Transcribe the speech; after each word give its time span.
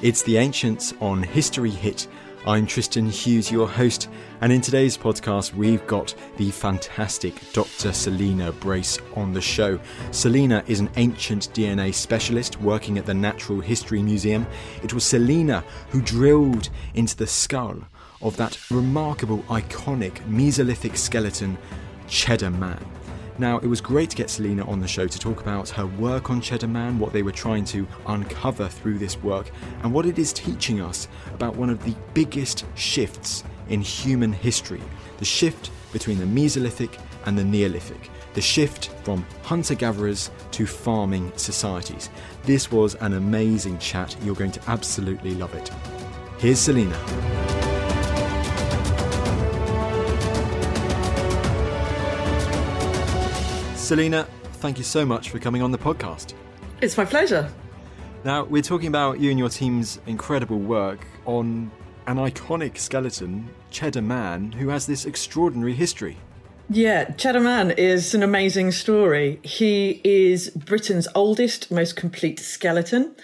It's 0.00 0.22
the 0.22 0.36
Ancients 0.36 0.94
on 1.00 1.24
History 1.24 1.70
Hit. 1.70 2.06
I'm 2.46 2.68
Tristan 2.68 3.10
Hughes, 3.10 3.50
your 3.50 3.66
host, 3.66 4.08
and 4.40 4.52
in 4.52 4.60
today's 4.60 4.96
podcast, 4.96 5.54
we've 5.54 5.84
got 5.88 6.14
the 6.36 6.52
fantastic 6.52 7.34
Dr. 7.52 7.92
Selina 7.92 8.52
Brace 8.52 9.00
on 9.16 9.32
the 9.32 9.40
show. 9.40 9.80
Selina 10.12 10.62
is 10.68 10.78
an 10.78 10.88
ancient 10.94 11.48
DNA 11.52 11.92
specialist 11.92 12.60
working 12.60 12.96
at 12.96 13.06
the 13.06 13.14
Natural 13.14 13.58
History 13.58 14.00
Museum. 14.00 14.46
It 14.84 14.94
was 14.94 15.02
Selina 15.02 15.64
who 15.88 16.00
drilled 16.00 16.70
into 16.94 17.16
the 17.16 17.26
skull 17.26 17.80
of 18.22 18.36
that 18.36 18.56
remarkable, 18.70 19.38
iconic 19.48 20.20
Mesolithic 20.28 20.96
skeleton, 20.96 21.58
Cheddar 22.06 22.50
Man. 22.50 22.97
Now, 23.38 23.58
it 23.58 23.66
was 23.66 23.80
great 23.80 24.10
to 24.10 24.16
get 24.16 24.30
Selina 24.30 24.68
on 24.68 24.80
the 24.80 24.88
show 24.88 25.06
to 25.06 25.18
talk 25.18 25.40
about 25.40 25.68
her 25.70 25.86
work 25.86 26.28
on 26.28 26.40
Cheddar 26.40 26.66
Man, 26.66 26.98
what 26.98 27.12
they 27.12 27.22
were 27.22 27.30
trying 27.32 27.64
to 27.66 27.86
uncover 28.06 28.68
through 28.68 28.98
this 28.98 29.22
work, 29.22 29.50
and 29.82 29.92
what 29.92 30.06
it 30.06 30.18
is 30.18 30.32
teaching 30.32 30.80
us 30.80 31.06
about 31.32 31.54
one 31.54 31.70
of 31.70 31.82
the 31.84 31.94
biggest 32.14 32.64
shifts 32.74 33.44
in 33.68 33.80
human 33.80 34.32
history 34.32 34.82
the 35.18 35.24
shift 35.24 35.70
between 35.92 36.18
the 36.18 36.24
Mesolithic 36.24 36.98
and 37.26 37.36
the 37.36 37.44
Neolithic, 37.44 38.10
the 38.34 38.40
shift 38.40 38.90
from 39.02 39.26
hunter 39.42 39.74
gatherers 39.74 40.30
to 40.52 40.66
farming 40.66 41.32
societies. 41.36 42.08
This 42.44 42.70
was 42.70 42.94
an 42.96 43.14
amazing 43.14 43.78
chat. 43.78 44.16
You're 44.22 44.36
going 44.36 44.52
to 44.52 44.70
absolutely 44.70 45.34
love 45.34 45.54
it. 45.54 45.70
Here's 46.38 46.60
Selina. 46.60 47.57
Selina, 53.88 54.28
thank 54.60 54.76
you 54.76 54.84
so 54.84 55.06
much 55.06 55.30
for 55.30 55.38
coming 55.38 55.62
on 55.62 55.70
the 55.70 55.78
podcast. 55.78 56.34
It's 56.82 56.98
my 56.98 57.06
pleasure. 57.06 57.50
Now, 58.22 58.44
we're 58.44 58.60
talking 58.60 58.88
about 58.88 59.18
you 59.18 59.30
and 59.30 59.38
your 59.38 59.48
team's 59.48 59.98
incredible 60.06 60.58
work 60.58 61.06
on 61.24 61.70
an 62.06 62.18
iconic 62.18 62.76
skeleton, 62.76 63.48
Cheddar 63.70 64.02
Man, 64.02 64.52
who 64.52 64.68
has 64.68 64.86
this 64.86 65.06
extraordinary 65.06 65.72
history. 65.72 66.18
Yeah, 66.68 67.12
Cheddar 67.12 67.40
Man 67.40 67.70
is 67.70 68.14
an 68.14 68.22
amazing 68.22 68.72
story. 68.72 69.40
He 69.42 70.02
is 70.04 70.50
Britain's 70.50 71.08
oldest, 71.14 71.70
most 71.70 71.96
complete 71.96 72.40
skeleton. 72.40 73.16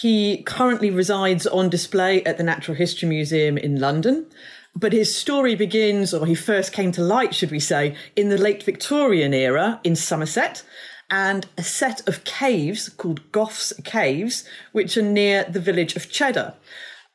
He 0.00 0.42
currently 0.42 0.90
resides 0.90 1.46
on 1.46 1.68
display 1.68 2.24
at 2.24 2.38
the 2.38 2.42
Natural 2.42 2.76
History 2.76 3.08
Museum 3.08 3.56
in 3.56 3.78
London. 3.78 4.26
But 4.74 4.92
his 4.92 5.16
story 5.16 5.54
begins, 5.54 6.14
or 6.14 6.26
he 6.26 6.34
first 6.34 6.72
came 6.72 6.92
to 6.92 7.02
light, 7.02 7.34
should 7.34 7.50
we 7.50 7.60
say, 7.60 7.96
in 8.14 8.28
the 8.28 8.38
late 8.38 8.62
Victorian 8.62 9.34
era 9.34 9.80
in 9.82 9.96
Somerset 9.96 10.62
and 11.10 11.46
a 11.56 11.62
set 11.62 12.06
of 12.06 12.24
caves 12.24 12.88
called 12.88 13.32
Gough's 13.32 13.72
Caves, 13.84 14.44
which 14.72 14.96
are 14.96 15.02
near 15.02 15.44
the 15.44 15.60
village 15.60 15.96
of 15.96 16.10
Cheddar. 16.10 16.54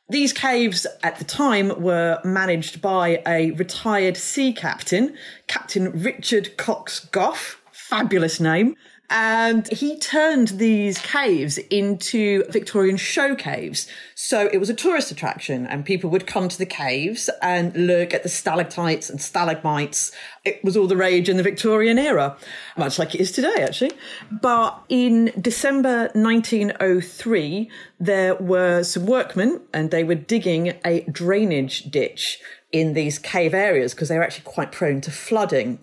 These 0.08 0.32
caves 0.32 0.86
at 1.02 1.18
the 1.18 1.24
time 1.24 1.80
were 1.80 2.20
managed 2.24 2.82
by 2.82 3.22
a 3.26 3.52
retired 3.52 4.16
sea 4.16 4.52
captain, 4.52 5.16
Captain 5.46 5.90
Richard 6.02 6.56
Cox 6.56 7.00
Gough, 7.00 7.62
fabulous 7.72 8.38
name. 8.38 8.76
And 9.16 9.68
he 9.68 9.96
turned 9.96 10.48
these 10.48 10.98
caves 10.98 11.56
into 11.70 12.42
Victorian 12.50 12.96
show 12.96 13.36
caves. 13.36 13.86
So 14.16 14.50
it 14.52 14.58
was 14.58 14.68
a 14.68 14.74
tourist 14.74 15.12
attraction 15.12 15.68
and 15.68 15.84
people 15.84 16.10
would 16.10 16.26
come 16.26 16.48
to 16.48 16.58
the 16.58 16.66
caves 16.66 17.30
and 17.40 17.76
look 17.76 18.12
at 18.12 18.24
the 18.24 18.28
stalactites 18.28 19.08
and 19.08 19.20
stalagmites. 19.20 20.10
It 20.44 20.64
was 20.64 20.76
all 20.76 20.88
the 20.88 20.96
rage 20.96 21.28
in 21.28 21.36
the 21.36 21.44
Victorian 21.44 21.96
era, 21.96 22.36
much 22.76 22.98
like 22.98 23.14
it 23.14 23.20
is 23.20 23.30
today, 23.30 23.54
actually. 23.60 23.92
But 24.32 24.82
in 24.88 25.30
December 25.40 26.10
1903, 26.14 27.70
there 28.00 28.34
were 28.34 28.82
some 28.82 29.06
workmen 29.06 29.60
and 29.72 29.92
they 29.92 30.02
were 30.02 30.16
digging 30.16 30.74
a 30.84 31.02
drainage 31.02 31.84
ditch 31.84 32.40
in 32.72 32.94
these 32.94 33.20
cave 33.20 33.54
areas 33.54 33.94
because 33.94 34.08
they 34.08 34.18
were 34.18 34.24
actually 34.24 34.42
quite 34.42 34.72
prone 34.72 35.00
to 35.02 35.12
flooding. 35.12 35.78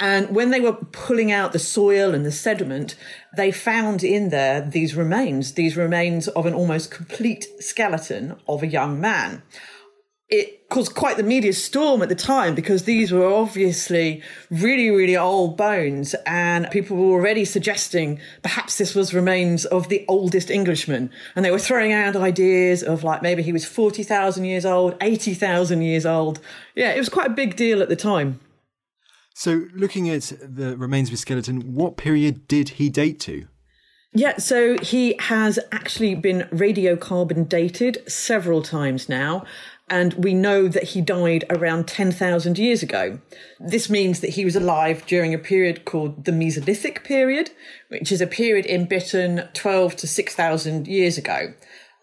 And 0.00 0.34
when 0.34 0.50
they 0.50 0.60
were 0.60 0.74
pulling 0.74 1.32
out 1.32 1.52
the 1.52 1.58
soil 1.58 2.14
and 2.14 2.24
the 2.24 2.32
sediment, 2.32 2.94
they 3.36 3.50
found 3.50 4.04
in 4.04 4.28
there 4.30 4.60
these 4.60 4.94
remains, 4.94 5.54
these 5.54 5.76
remains 5.76 6.28
of 6.28 6.46
an 6.46 6.54
almost 6.54 6.90
complete 6.90 7.46
skeleton 7.58 8.36
of 8.46 8.62
a 8.62 8.68
young 8.68 9.00
man. 9.00 9.42
It 10.28 10.68
caused 10.68 10.94
quite 10.94 11.16
the 11.16 11.22
media 11.22 11.54
storm 11.54 12.02
at 12.02 12.10
the 12.10 12.14
time 12.14 12.54
because 12.54 12.84
these 12.84 13.10
were 13.10 13.24
obviously 13.24 14.22
really, 14.50 14.90
really 14.90 15.16
old 15.16 15.56
bones, 15.56 16.14
and 16.26 16.70
people 16.70 16.98
were 16.98 17.14
already 17.14 17.46
suggesting 17.46 18.20
perhaps 18.42 18.76
this 18.76 18.94
was 18.94 19.14
remains 19.14 19.64
of 19.64 19.88
the 19.88 20.04
oldest 20.06 20.50
Englishman. 20.50 21.10
And 21.34 21.44
they 21.44 21.50
were 21.50 21.58
throwing 21.58 21.94
out 21.94 22.14
ideas 22.14 22.82
of 22.82 23.02
like 23.02 23.22
maybe 23.22 23.42
he 23.42 23.54
was 23.54 23.64
40,000 23.64 24.44
years 24.44 24.66
old, 24.66 24.96
80,000 25.00 25.80
years 25.80 26.04
old. 26.04 26.40
Yeah, 26.76 26.92
it 26.92 26.98
was 26.98 27.08
quite 27.08 27.28
a 27.28 27.34
big 27.34 27.56
deal 27.56 27.80
at 27.80 27.88
the 27.88 27.96
time. 27.96 28.38
So, 29.38 29.66
looking 29.72 30.10
at 30.10 30.32
the 30.42 30.76
remains 30.76 31.10
of 31.10 31.12
his 31.12 31.20
skeleton, 31.20 31.72
what 31.72 31.96
period 31.96 32.48
did 32.48 32.70
he 32.70 32.88
date 32.88 33.20
to? 33.20 33.46
Yeah, 34.12 34.38
so 34.38 34.76
he 34.82 35.14
has 35.20 35.60
actually 35.70 36.16
been 36.16 36.48
radiocarbon 36.50 37.48
dated 37.48 37.98
several 38.10 38.62
times 38.62 39.08
now, 39.08 39.44
and 39.88 40.12
we 40.14 40.34
know 40.34 40.66
that 40.66 40.82
he 40.82 41.00
died 41.00 41.44
around 41.50 41.86
10,000 41.86 42.58
years 42.58 42.82
ago. 42.82 43.20
This 43.60 43.88
means 43.88 44.18
that 44.22 44.30
he 44.30 44.44
was 44.44 44.56
alive 44.56 45.06
during 45.06 45.32
a 45.32 45.38
period 45.38 45.84
called 45.84 46.24
the 46.24 46.32
Mesolithic 46.32 47.04
period, 47.04 47.52
which 47.90 48.10
is 48.10 48.20
a 48.20 48.26
period 48.26 48.66
in 48.66 48.86
Britain 48.86 49.48
12 49.54 49.94
to 49.98 50.08
6,000 50.08 50.88
years 50.88 51.16
ago. 51.16 51.54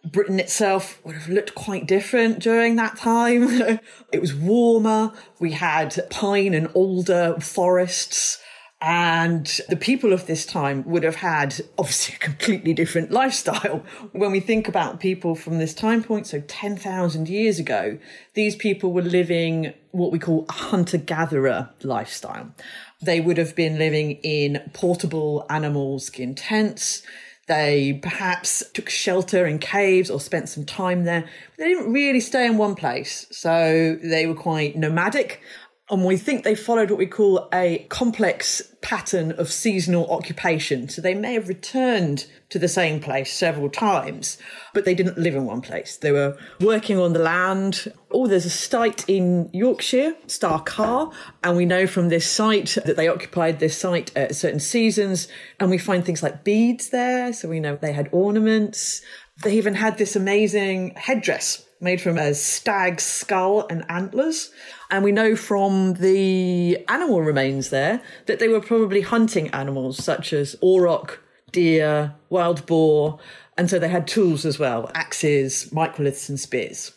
Britain 0.06 0.40
itself 0.40 1.04
would 1.04 1.16
have 1.16 1.30
looked 1.30 1.56
quite 1.56 1.88
different 1.88 2.40
during 2.40 2.76
that 2.76 2.98
time. 2.98 3.80
it 4.12 4.22
was 4.22 4.34
warmer. 4.34 5.14
We 5.40 5.52
had 5.52 6.08
pine 6.10 6.54
and 6.54 6.68
alder 6.68 7.38
forests. 7.40 8.40
And 8.82 9.48
the 9.70 9.78
people 9.78 10.14
of 10.14 10.28
this 10.28 10.46
time 10.46 10.84
would 10.86 11.04
have 11.04 11.16
had 11.16 11.56
obviously 11.78 12.16
a 12.16 12.20
completely 12.20 12.74
different 12.74 13.10
lifestyle. 13.10 13.84
When 14.12 14.32
we 14.32 14.40
think 14.40 14.68
about 14.68 15.00
people 15.00 15.34
from 15.34 15.58
this 15.58 15.74
time 15.74 16.04
point, 16.04 16.28
so 16.28 16.42
10,000 16.42 17.28
years 17.28 17.58
ago, 17.58 17.98
these 18.34 18.56
people 18.56 18.94
were 18.94 19.02
living 19.02 19.74
what 19.92 20.12
we 20.12 20.20
call 20.20 20.46
a 20.50 20.54
hunter 20.54 20.98
gatherer 20.98 21.70
lifestyle. 21.82 22.54
They 23.02 23.22
would 23.22 23.38
have 23.38 23.56
been 23.56 23.80
living 23.80 24.20
in 24.24 24.70
portable 24.74 25.46
animal 25.50 26.00
skin 26.00 26.36
tents. 26.36 27.02
They 27.48 28.00
perhaps 28.02 28.64
took 28.74 28.90
shelter 28.90 29.46
in 29.46 29.60
caves 29.60 30.10
or 30.10 30.20
spent 30.20 30.50
some 30.50 30.66
time 30.66 31.04
there. 31.04 31.30
They 31.58 31.66
didn't 31.66 31.94
really 31.94 32.20
stay 32.20 32.46
in 32.46 32.58
one 32.58 32.74
place. 32.74 33.28
So 33.30 34.00
they 34.02 34.26
were 34.26 34.36
quite 34.36 34.76
nomadic. 34.76 35.42
And 35.88 36.04
we 36.04 36.18
think 36.18 36.44
they 36.44 36.56
followed 36.56 36.90
what 36.90 36.98
we 36.98 37.06
call 37.06 37.48
a 37.54 37.86
complex 37.90 38.64
pattern 38.82 39.34
of 39.34 39.52
seasonal 39.52 40.10
occupation. 40.10 40.90
So 40.90 41.00
they 41.00 41.14
may 41.14 41.34
have 41.36 41.48
returned 41.48 42.26
to 42.50 42.58
the 42.58 42.68
same 42.68 43.00
place 43.00 43.32
several 43.32 43.70
times, 43.70 44.40
but 44.74 44.84
they 44.84 44.96
didn't 44.96 45.20
live 45.20 45.36
in 45.36 45.46
one 45.46 45.62
place. 45.62 45.98
They 45.98 46.12
were 46.12 46.38
working 46.60 46.98
on 46.98 47.14
the 47.14 47.20
land. 47.20 47.94
Oh, 48.10 48.26
there's 48.26 48.46
a 48.46 48.50
site 48.50 49.08
in 49.08 49.52
Yorkshire, 49.54 50.16
Star 50.26 50.60
Carr, 50.64 51.12
and 51.44 51.56
we 51.56 51.66
know 51.66 51.86
from 51.86 52.10
this 52.10 52.28
site 52.28 52.78
that 52.84 52.96
they 52.96 53.08
occupied 53.08 53.60
this 53.60 53.78
site 53.78 54.16
at 54.18 54.36
certain 54.36 54.60
seasons. 54.60 55.28
And 55.60 55.70
we 55.70 55.78
find 55.78 56.04
things 56.04 56.24
like 56.24 56.44
beads 56.44 56.90
there. 56.90 57.32
So 57.32 57.48
we 57.48 57.60
know 57.60 57.76
they 57.76 57.94
had 57.94 58.10
ornaments. 58.12 59.04
They 59.44 59.56
even 59.56 59.76
had 59.76 60.00
this 60.00 60.16
amazing 60.16 60.96
headdress 60.96 61.64
made 61.80 62.02
from 62.02 62.18
a 62.18 62.34
stag's 62.34 63.04
skull 63.04 63.68
and 63.70 63.86
antlers. 63.90 64.52
And 64.92 65.04
we 65.04 65.12
know 65.12 65.36
from 65.36 65.94
the 65.94 66.78
animal 66.88 67.22
remains 67.22 67.70
there 67.70 68.02
that 68.28 68.40
they 68.40 68.48
were 68.48 68.62
probably 68.62 69.02
hunting 69.02 69.50
animals 69.50 70.04
such 70.04 70.32
as 70.32 70.56
auroch, 70.62 71.20
deer, 71.52 72.14
wild 72.30 72.66
boar. 72.66 73.20
And 73.58 73.70
so 73.70 73.80
they 73.80 73.90
had 73.90 74.08
tools 74.08 74.46
as 74.46 74.60
well 74.60 74.92
axes, 74.94 75.70
microliths, 75.72 76.30
and 76.30 76.40
spears. 76.40 76.92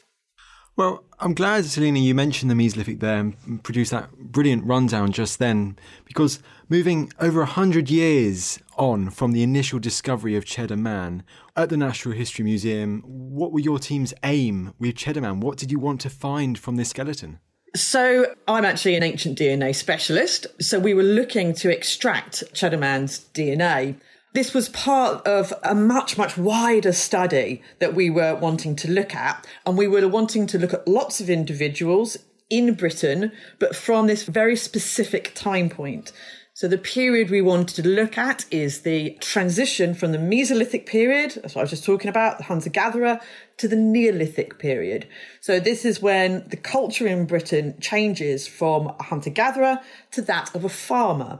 Well, 0.76 1.02
I'm 1.18 1.34
glad, 1.34 1.64
Selina, 1.64 1.98
you 1.98 2.14
mentioned 2.14 2.48
the 2.48 2.54
Mesolithic 2.54 3.00
there 3.00 3.18
and 3.18 3.64
produced 3.64 3.90
that 3.90 4.12
brilliant 4.16 4.64
rundown 4.64 5.10
just 5.10 5.40
then, 5.40 5.76
because 6.04 6.40
moving 6.68 7.12
over 7.18 7.40
100 7.40 7.90
years 7.90 8.60
on 8.76 9.10
from 9.10 9.32
the 9.32 9.42
initial 9.42 9.80
discovery 9.80 10.36
of 10.36 10.44
Cheddar 10.44 10.76
Man 10.76 11.24
at 11.56 11.68
the 11.68 11.76
Natural 11.76 12.14
History 12.14 12.44
Museum, 12.44 13.02
what 13.04 13.50
were 13.50 13.58
your 13.58 13.80
team's 13.80 14.14
aim 14.22 14.72
with 14.78 14.94
Cheddar 14.94 15.22
Man? 15.22 15.40
What 15.40 15.58
did 15.58 15.72
you 15.72 15.80
want 15.80 16.00
to 16.02 16.10
find 16.10 16.56
from 16.56 16.76
this 16.76 16.90
skeleton? 16.90 17.40
So, 17.76 18.34
I'm 18.46 18.64
actually 18.64 18.96
an 18.96 19.02
ancient 19.02 19.38
DNA 19.38 19.74
specialist. 19.74 20.46
So, 20.60 20.78
we 20.78 20.94
were 20.94 21.02
looking 21.02 21.54
to 21.54 21.70
extract 21.70 22.44
Cheddar 22.54 22.78
Man's 22.78 23.26
DNA. 23.34 23.96
This 24.34 24.54
was 24.54 24.68
part 24.70 25.26
of 25.26 25.52
a 25.62 25.74
much, 25.74 26.16
much 26.16 26.36
wider 26.36 26.92
study 26.92 27.62
that 27.78 27.94
we 27.94 28.10
were 28.10 28.34
wanting 28.34 28.76
to 28.76 28.90
look 28.90 29.14
at. 29.14 29.46
And 29.66 29.76
we 29.76 29.88
were 29.88 30.06
wanting 30.08 30.46
to 30.48 30.58
look 30.58 30.72
at 30.72 30.88
lots 30.88 31.20
of 31.20 31.28
individuals 31.28 32.16
in 32.50 32.74
Britain, 32.74 33.32
but 33.58 33.76
from 33.76 34.06
this 34.06 34.22
very 34.24 34.56
specific 34.56 35.34
time 35.34 35.68
point. 35.68 36.12
So 36.58 36.66
the 36.66 36.76
period 36.76 37.30
we 37.30 37.40
wanted 37.40 37.76
to 37.76 37.88
look 37.88 38.18
at 38.18 38.44
is 38.50 38.80
the 38.80 39.16
transition 39.20 39.94
from 39.94 40.10
the 40.10 40.18
Mesolithic 40.18 40.86
period, 40.86 41.38
that's 41.40 41.54
what 41.54 41.60
I 41.60 41.62
was 41.62 41.70
just 41.70 41.84
talking 41.84 42.08
about, 42.08 42.38
the 42.38 42.42
hunter 42.42 42.68
gatherer, 42.68 43.20
to 43.58 43.68
the 43.68 43.76
Neolithic 43.76 44.58
period. 44.58 45.06
So 45.40 45.60
this 45.60 45.84
is 45.84 46.02
when 46.02 46.48
the 46.48 46.56
culture 46.56 47.06
in 47.06 47.26
Britain 47.26 47.76
changes 47.80 48.48
from 48.48 48.88
a 48.88 49.04
hunter 49.04 49.30
gatherer 49.30 49.78
to 50.10 50.22
that 50.22 50.52
of 50.52 50.64
a 50.64 50.68
farmer. 50.68 51.38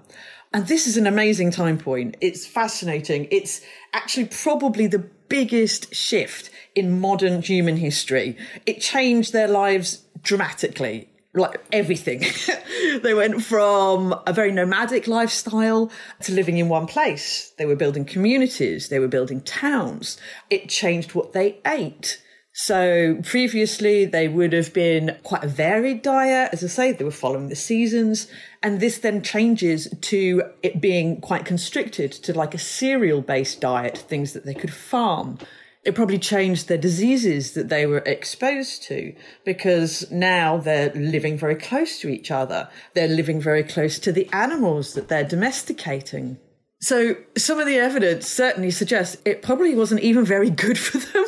And 0.55 0.69
this 0.69 0.87
is 0.87 0.97
an 0.97 1.09
amazing 1.09 1.51
time 1.51 1.79
point. 1.79 2.17
It's 2.21 2.47
fascinating. 2.47 3.27
It's 3.33 3.61
actually 3.93 4.27
probably 4.27 4.87
the 4.87 5.05
biggest 5.29 5.93
shift 5.93 6.49
in 6.77 7.01
modern 7.01 7.43
human 7.43 7.79
history. 7.79 8.37
It 8.67 8.81
changed 8.81 9.33
their 9.33 9.49
lives 9.49 10.05
dramatically 10.23 11.09
like 11.39 11.65
everything. 11.73 12.25
they 13.03 13.15
went 13.15 13.43
from 13.43 14.15
a 14.27 14.33
very 14.33 14.53
nomadic 14.53 15.07
lifestyle 15.07 15.91
to 16.23 16.33
living 16.33 16.59
in 16.59 16.69
one 16.69 16.87
place. 16.87 17.53
They 17.59 17.67
were 17.67 17.77
building 17.77 18.05
communities, 18.05 18.89
they 18.89 18.99
were 18.99 19.09
building 19.09 19.41
towns. 19.41 20.19
It 20.51 20.69
changed 20.69 21.15
what 21.15 21.33
they 21.33 21.59
ate. 21.67 22.23
So 22.61 23.21
previously 23.23 24.05
they 24.05 24.27
would 24.27 24.53
have 24.53 24.73
been 24.73 25.17
quite 25.23 25.45
a 25.45 25.49
varied 25.49 26.03
diet. 26.03 26.51
As 26.53 26.65
I 26.65 26.67
say, 26.67 26.91
they 26.91 27.05
were 27.05 27.13
following 27.13 27.49
the 27.49 27.55
seasons. 27.55 28.27
And 28.65 28.81
this 28.81 28.99
then 28.99 29.23
changes 29.23 29.87
to 30.01 30.43
it 30.61 30.81
being 30.81 31.21
quite 31.21 31.45
constricted 31.45 32.11
to 32.11 32.37
like 32.37 32.55
a 32.55 32.59
cereal 32.59 33.23
based 33.23 33.61
diet, 33.61 33.97
things 33.97 34.33
that 34.33 34.45
they 34.45 34.55
could 34.55 34.73
farm. 34.73 35.39
It 35.85 35.95
probably 35.95 36.19
changed 36.19 36.69
their 36.69 36.79
diseases 36.79 37.53
that 37.53 37.69
they 37.69 37.87
were 37.87 37.99
exposed 37.99 38.83
to 38.85 39.15
because 39.45 40.11
now 40.11 40.59
they're 40.59 40.93
living 40.95 41.39
very 41.39 41.55
close 41.55 41.99
to 42.01 42.09
each 42.09 42.31
other. 42.31 42.69
They're 42.95 43.09
living 43.09 43.41
very 43.41 43.63
close 43.63 43.99
to 44.01 44.13
the 44.13 44.29
animals 44.33 44.95
that 44.95 45.09
they're 45.09 45.25
domesticating. 45.25 46.39
So 46.81 47.17
some 47.37 47.59
of 47.59 47.67
the 47.67 47.77
evidence 47.77 48.29
certainly 48.29 48.71
suggests 48.71 49.17
it 49.25 49.43
probably 49.43 49.75
wasn't 49.75 50.03
even 50.03 50.25
very 50.25 50.51
good 50.51 50.79
for 50.79 50.99
them. 50.99 51.25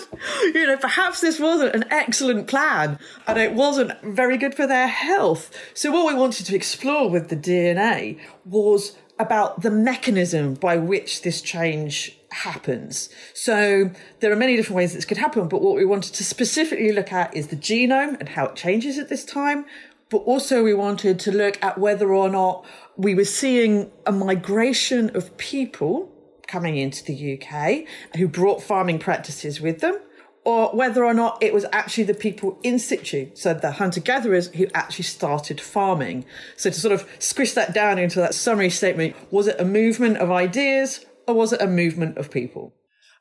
you 0.55 0.67
know, 0.67 0.76
perhaps 0.76 1.20
this 1.20 1.41
wasn't 1.41 1.75
an 1.75 1.85
excellent 1.91 2.47
plan 2.47 2.99
and 3.26 3.38
it 3.38 3.55
wasn't 3.55 4.00
very 4.02 4.37
good 4.37 4.55
for 4.55 4.67
their 4.67 4.87
health. 4.87 5.50
So 5.75 5.91
what 5.91 6.06
we 6.06 6.19
wanted 6.19 6.47
to 6.47 6.55
explore 6.55 7.11
with 7.11 7.31
the 7.31 7.37
DNA 7.37 8.20
was 8.44 8.97
about 9.19 9.62
the 9.62 9.70
mechanism 9.70 10.55
by 10.55 10.76
which 10.76 11.23
this 11.23 11.43
change 11.43 12.17
happens. 12.32 13.09
So 13.35 13.91
there 14.21 14.32
are 14.32 14.37
many 14.37 14.56
different 14.56 14.77
ways 14.77 14.94
this 14.94 15.05
could 15.05 15.19
happen, 15.19 15.49
but 15.49 15.62
what 15.62 15.77
we 15.77 15.85
wanted 15.85 16.15
to 16.15 16.25
specifically 16.25 16.93
look 16.93 17.12
at 17.12 17.37
is 17.37 17.49
the 17.49 17.56
genome 17.56 18.19
and 18.19 18.31
how 18.31 18.47
it 18.47 18.56
changes 18.56 18.99
at 18.99 19.09
this 19.09 19.25
time. 19.25 19.67
But 20.09 20.19
also 20.19 20.65
we 20.65 20.75
wanted 20.75 21.21
to 21.21 21.32
look 21.32 21.62
at 21.62 21.79
whether 21.79 22.12
or 22.12 22.29
not 22.29 22.65
we 22.97 23.15
were 23.15 23.25
seeing 23.25 23.91
a 24.06 24.12
migration 24.12 25.15
of 25.17 25.37
people 25.37 26.12
coming 26.47 26.77
into 26.77 27.05
the 27.05 27.38
UK 27.41 27.85
who 28.17 28.27
brought 28.27 28.61
farming 28.61 28.99
practices 28.99 29.61
with 29.61 29.81
them, 29.81 29.99
or 30.44 30.71
whether 30.71 31.05
or 31.05 31.15
not 31.15 31.41
it 31.43 31.55
was 31.55 31.65
actually 31.71 32.05
the 32.05 32.15
people 32.15 32.59
in 32.62 32.79
situ, 32.79 33.31
so 33.35 33.55
the 33.55 33.73
hunter 33.73 34.00
gatherers 34.00 34.49
who 34.49 34.67
actually 34.75 35.05
started 35.05 35.61
farming. 35.61 36.25
So 36.56 36.71
to 36.71 36.81
sort 36.81 36.93
of 36.93 37.09
squish 37.19 37.53
that 37.53 37.73
down 37.73 37.99
into 37.99 38.19
that 38.21 38.35
summary 38.35 38.71
statement, 38.71 39.15
was 39.31 39.47
it 39.47 39.61
a 39.61 39.65
movement 39.65 40.17
of 40.17 40.31
ideas 40.31 41.05
or 41.26 41.34
was 41.34 41.52
it 41.52 41.62
a 41.62 41.67
movement 41.67 42.19
of 42.19 42.31
people? 42.31 42.75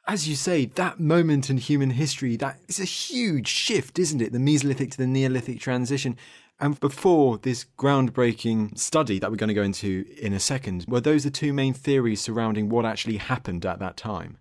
As 0.07 0.27
you 0.27 0.35
say, 0.35 0.65
that 0.65 0.99
moment 0.99 1.49
in 1.49 1.57
human 1.57 1.91
history, 1.91 2.35
that 2.37 2.59
is 2.67 2.79
a 2.79 2.85
huge 2.85 3.47
shift, 3.47 3.99
isn't 3.99 4.21
it? 4.21 4.31
The 4.31 4.39
Mesolithic 4.39 4.91
to 4.91 4.97
the 4.97 5.05
Neolithic 5.05 5.59
transition. 5.59 6.17
And 6.59 6.79
before 6.79 7.37
this 7.37 7.65
groundbreaking 7.77 8.77
study 8.77 9.19
that 9.19 9.29
we're 9.29 9.37
going 9.37 9.49
to 9.49 9.53
go 9.53 9.61
into 9.61 10.05
in 10.19 10.33
a 10.33 10.39
second, 10.39 10.85
were 10.87 10.99
those 10.99 11.23
the 11.23 11.31
two 11.31 11.53
main 11.53 11.73
theories 11.73 12.21
surrounding 12.21 12.69
what 12.69 12.85
actually 12.85 13.17
happened 13.17 13.65
at 13.65 13.79
that 13.79 13.97
time? 13.97 14.37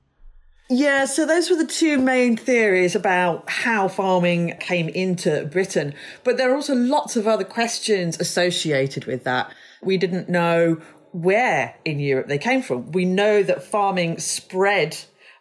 Yeah, 0.70 1.06
so 1.06 1.24
those 1.24 1.48
were 1.48 1.56
the 1.56 1.66
two 1.66 1.98
main 1.98 2.36
theories 2.36 2.94
about 2.94 3.48
how 3.48 3.88
farming 3.88 4.54
came 4.60 4.88
into 4.88 5.46
Britain. 5.46 5.94
But 6.24 6.36
there 6.36 6.52
are 6.52 6.54
also 6.54 6.74
lots 6.74 7.16
of 7.16 7.26
other 7.26 7.44
questions 7.44 8.20
associated 8.20 9.06
with 9.06 9.24
that. 9.24 9.50
We 9.82 9.96
didn't 9.96 10.28
know 10.28 10.80
where 11.12 11.74
in 11.84 11.98
Europe 11.98 12.28
they 12.28 12.38
came 12.38 12.62
from. 12.62 12.92
We 12.92 13.04
know 13.04 13.42
that 13.42 13.62
farming 13.62 14.18
spread 14.18 14.96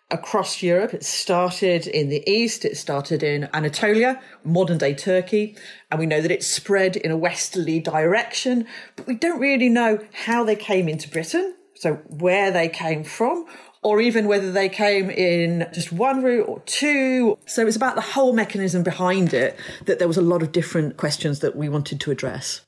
across 0.10 0.64
Europe. 0.64 0.94
It 0.94 1.04
started 1.04 1.86
in 1.86 2.10
the 2.10 2.24
east, 2.30 2.64
it 2.64 2.78
started 2.78 3.24
in 3.24 3.50
Anatolia, 3.54 4.22
modern 4.44 4.78
day 4.78 4.94
Turkey, 4.94 5.58
and 5.92 6.00
we 6.00 6.06
know 6.06 6.22
that 6.22 6.32
it 6.32 6.44
spread 6.44 6.96
in 6.96 7.12
a 7.12 7.18
westerly 7.18 7.80
direction, 7.80 8.66
but 8.96 9.06
we 9.08 9.16
don't 9.16 9.40
really 9.40 9.70
know 9.70 10.00
how 10.26 10.44
they 10.44 10.56
came 10.56 10.88
into 10.88 11.10
Britain, 11.10 11.56
so 11.76 11.96
where 12.08 12.52
they 12.52 12.70
came 12.70 13.04
from. 13.04 13.46
Or 13.84 14.02
even 14.02 14.28
whether 14.28 14.52
they 14.52 14.70
came 14.70 15.10
in 15.10 15.68
just 15.72 15.94
one 15.94 16.22
route 16.22 16.50
or 16.50 16.62
two. 16.66 17.38
So 17.46 17.68
it's 17.68 17.78
about 17.78 17.96
the 17.96 18.02
whole 18.02 18.34
mechanism 18.34 18.84
behind 18.84 19.34
it 19.34 19.58
that 19.86 20.00
there 20.00 20.08
was 20.08 20.18
a 20.18 20.22
lot 20.22 20.42
of 20.42 20.52
different 20.52 20.98
questions 20.98 21.40
that 21.40 21.56
we 21.56 21.70
wanted 21.70 22.02
to 22.02 22.12
address. 22.12 22.62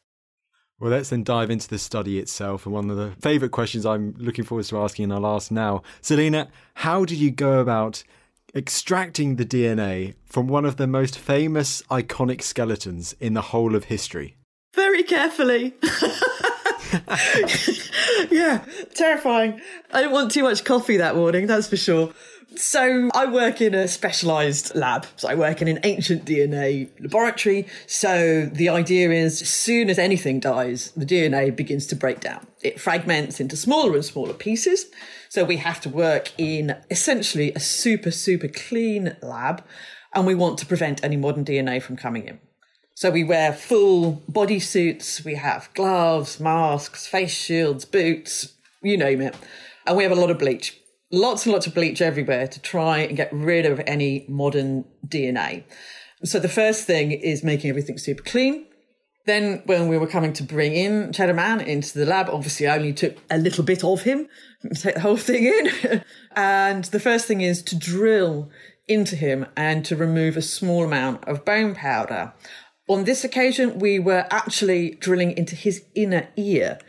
Well, 0.79 0.91
let's 0.91 1.09
then 1.09 1.23
dive 1.23 1.51
into 1.51 1.67
the 1.67 1.77
study 1.77 2.19
itself. 2.19 2.65
And 2.65 2.73
one 2.73 2.89
of 2.89 2.95
the 2.95 3.11
favourite 3.19 3.51
questions 3.51 3.85
I'm 3.85 4.15
looking 4.17 4.45
forward 4.45 4.65
to 4.65 4.79
asking, 4.79 5.05
and 5.05 5.13
I'll 5.13 5.35
ask 5.35 5.51
now. 5.51 5.83
Selina, 6.01 6.47
how 6.75 7.03
did 7.03 7.17
you 7.17 7.31
go 7.31 7.59
about 7.59 8.03
extracting 8.55 9.35
the 9.35 9.45
DNA 9.45 10.15
from 10.25 10.47
one 10.47 10.65
of 10.65 10.77
the 10.77 10.87
most 10.87 11.19
famous, 11.19 11.81
iconic 11.91 12.41
skeletons 12.41 13.13
in 13.19 13.33
the 13.33 13.41
whole 13.41 13.75
of 13.75 13.85
history? 13.85 14.37
Very 14.73 15.03
carefully. 15.03 15.73
yeah, 18.31 18.63
terrifying. 18.95 19.61
I 19.91 20.01
didn't 20.01 20.13
want 20.13 20.31
too 20.31 20.43
much 20.43 20.63
coffee 20.63 20.97
that 20.97 21.15
morning, 21.15 21.45
that's 21.45 21.67
for 21.67 21.77
sure. 21.77 22.13
So 22.55 23.09
I 23.13 23.25
work 23.27 23.61
in 23.61 23.75
a 23.75 23.87
specialized 23.87 24.75
lab. 24.75 25.05
So 25.15 25.29
I 25.29 25.35
work 25.35 25.61
in 25.61 25.67
an 25.67 25.79
ancient 25.83 26.25
DNA 26.25 26.89
laboratory. 26.99 27.67
So 27.87 28.45
the 28.45 28.69
idea 28.69 29.11
is 29.11 29.41
as 29.41 29.49
soon 29.49 29.89
as 29.89 29.99
anything 29.99 30.39
dies, 30.39 30.91
the 30.91 31.05
DNA 31.05 31.55
begins 31.55 31.85
to 31.87 31.95
break 31.95 32.19
down. 32.19 32.47
It 32.61 32.79
fragments 32.79 33.39
into 33.39 33.55
smaller 33.55 33.95
and 33.95 34.03
smaller 34.03 34.33
pieces. 34.33 34.87
So 35.29 35.43
we 35.43 35.57
have 35.57 35.79
to 35.81 35.89
work 35.89 36.31
in 36.37 36.75
essentially 36.89 37.53
a 37.53 37.59
super, 37.59 38.11
super 38.11 38.47
clean 38.47 39.15
lab. 39.21 39.63
And 40.15 40.25
we 40.25 40.35
want 40.35 40.57
to 40.59 40.65
prevent 40.65 41.03
any 41.03 41.17
modern 41.17 41.45
DNA 41.45 41.81
from 41.81 41.97
coming 41.97 42.27
in. 42.27 42.39
So 42.95 43.11
we 43.11 43.23
wear 43.23 43.53
full 43.53 44.23
body 44.27 44.59
suits. 44.59 45.23
We 45.23 45.35
have 45.35 45.69
gloves, 45.75 46.39
masks, 46.39 47.05
face 47.05 47.31
shields, 47.31 47.85
boots, 47.85 48.55
you 48.81 48.97
name 48.97 49.21
it. 49.21 49.35
And 49.85 49.95
we 49.95 50.03
have 50.03 50.11
a 50.11 50.15
lot 50.15 50.31
of 50.31 50.39
bleach 50.39 50.79
lots 51.11 51.45
and 51.45 51.53
lots 51.53 51.67
of 51.67 51.73
bleach 51.73 52.01
everywhere 52.01 52.47
to 52.47 52.61
try 52.61 52.99
and 52.99 53.17
get 53.17 53.31
rid 53.33 53.65
of 53.65 53.81
any 53.85 54.25
modern 54.27 54.85
DNA. 55.07 55.63
So 56.23 56.39
the 56.39 56.49
first 56.49 56.85
thing 56.85 57.11
is 57.11 57.43
making 57.43 57.69
everything 57.69 57.97
super 57.97 58.23
clean. 58.23 58.65
Then 59.25 59.61
when 59.65 59.87
we 59.87 59.97
were 59.97 60.07
coming 60.07 60.33
to 60.33 60.43
bring 60.43 60.75
in 60.75 61.13
Cheddar 61.13 61.33
Man 61.33 61.61
into 61.61 61.97
the 61.97 62.05
lab, 62.05 62.29
obviously 62.29 62.67
I 62.67 62.77
only 62.77 62.93
took 62.93 63.17
a 63.29 63.37
little 63.37 63.63
bit 63.63 63.83
of 63.83 64.01
him, 64.01 64.27
take 64.75 64.95
the 64.95 65.01
whole 65.01 65.17
thing 65.17 65.45
in. 65.45 66.03
and 66.35 66.85
the 66.85 66.99
first 66.99 67.25
thing 67.25 67.41
is 67.41 67.61
to 67.63 67.77
drill 67.77 68.49
into 68.87 69.15
him 69.15 69.45
and 69.55 69.85
to 69.85 69.95
remove 69.95 70.35
a 70.35 70.41
small 70.41 70.83
amount 70.83 71.25
of 71.25 71.45
bone 71.45 71.75
powder. 71.75 72.33
On 72.87 73.03
this 73.03 73.23
occasion, 73.23 73.77
we 73.77 73.99
were 73.99 74.25
actually 74.31 74.95
drilling 74.95 75.37
into 75.37 75.55
his 75.55 75.85
inner 75.93 76.27
ear. 76.35 76.79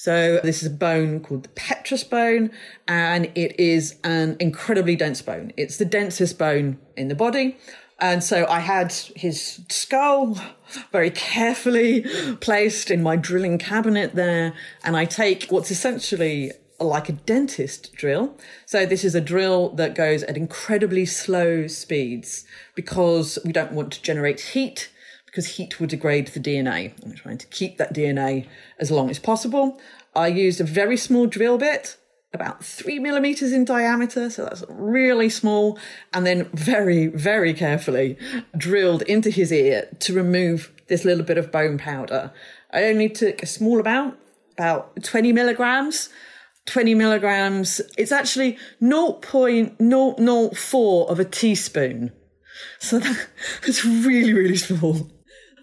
So 0.00 0.40
this 0.42 0.62
is 0.62 0.68
a 0.68 0.74
bone 0.74 1.20
called 1.20 1.42
the 1.42 1.50
petrous 1.50 2.04
bone, 2.04 2.52
and 2.88 3.26
it 3.34 3.60
is 3.60 3.96
an 4.02 4.38
incredibly 4.40 4.96
dense 4.96 5.20
bone. 5.20 5.52
It's 5.58 5.76
the 5.76 5.84
densest 5.84 6.38
bone 6.38 6.78
in 6.96 7.08
the 7.08 7.14
body. 7.14 7.58
And 7.98 8.24
so 8.24 8.46
I 8.48 8.60
had 8.60 8.94
his 8.94 9.60
skull 9.68 10.40
very 10.90 11.10
carefully 11.10 12.06
placed 12.40 12.90
in 12.90 13.02
my 13.02 13.16
drilling 13.16 13.58
cabinet 13.58 14.14
there. 14.14 14.54
And 14.82 14.96
I 14.96 15.04
take 15.04 15.48
what's 15.50 15.70
essentially 15.70 16.52
like 16.80 17.10
a 17.10 17.12
dentist 17.12 17.92
drill. 17.92 18.38
So 18.64 18.86
this 18.86 19.04
is 19.04 19.14
a 19.14 19.20
drill 19.20 19.68
that 19.74 19.94
goes 19.94 20.22
at 20.22 20.34
incredibly 20.34 21.04
slow 21.04 21.66
speeds 21.66 22.46
because 22.74 23.38
we 23.44 23.52
don't 23.52 23.72
want 23.72 23.92
to 23.92 24.00
generate 24.00 24.40
heat 24.40 24.88
because 25.30 25.46
heat 25.46 25.78
will 25.78 25.86
degrade 25.86 26.26
the 26.28 26.40
DNA. 26.40 26.92
I'm 27.04 27.14
trying 27.14 27.38
to 27.38 27.46
keep 27.46 27.78
that 27.78 27.94
DNA 27.94 28.48
as 28.78 28.90
long 28.90 29.10
as 29.10 29.20
possible. 29.20 29.80
I 30.14 30.26
used 30.26 30.60
a 30.60 30.64
very 30.64 30.96
small 30.96 31.26
drill 31.26 31.56
bit, 31.56 31.96
about 32.34 32.64
three 32.64 32.98
millimeters 32.98 33.52
in 33.52 33.64
diameter, 33.64 34.28
so 34.28 34.42
that's 34.44 34.64
really 34.68 35.28
small, 35.28 35.78
and 36.12 36.26
then 36.26 36.48
very, 36.52 37.06
very 37.06 37.54
carefully 37.54 38.18
drilled 38.56 39.02
into 39.02 39.30
his 39.30 39.52
ear 39.52 39.88
to 40.00 40.12
remove 40.12 40.72
this 40.88 41.04
little 41.04 41.24
bit 41.24 41.38
of 41.38 41.52
bone 41.52 41.78
powder. 41.78 42.32
I 42.72 42.84
only 42.84 43.08
took 43.08 43.40
a 43.42 43.46
small 43.46 43.78
amount, 43.78 44.16
about 44.58 45.04
20 45.04 45.32
milligrams. 45.32 46.08
20 46.66 46.94
milligrams, 46.94 47.80
it's 47.96 48.12
actually 48.12 48.58
0.004 48.82 51.10
of 51.10 51.18
a 51.18 51.24
teaspoon. 51.24 52.12
So 52.78 52.98
that, 52.98 53.28
that's 53.66 53.82
really, 53.84 54.34
really 54.34 54.56
small. 54.56 55.10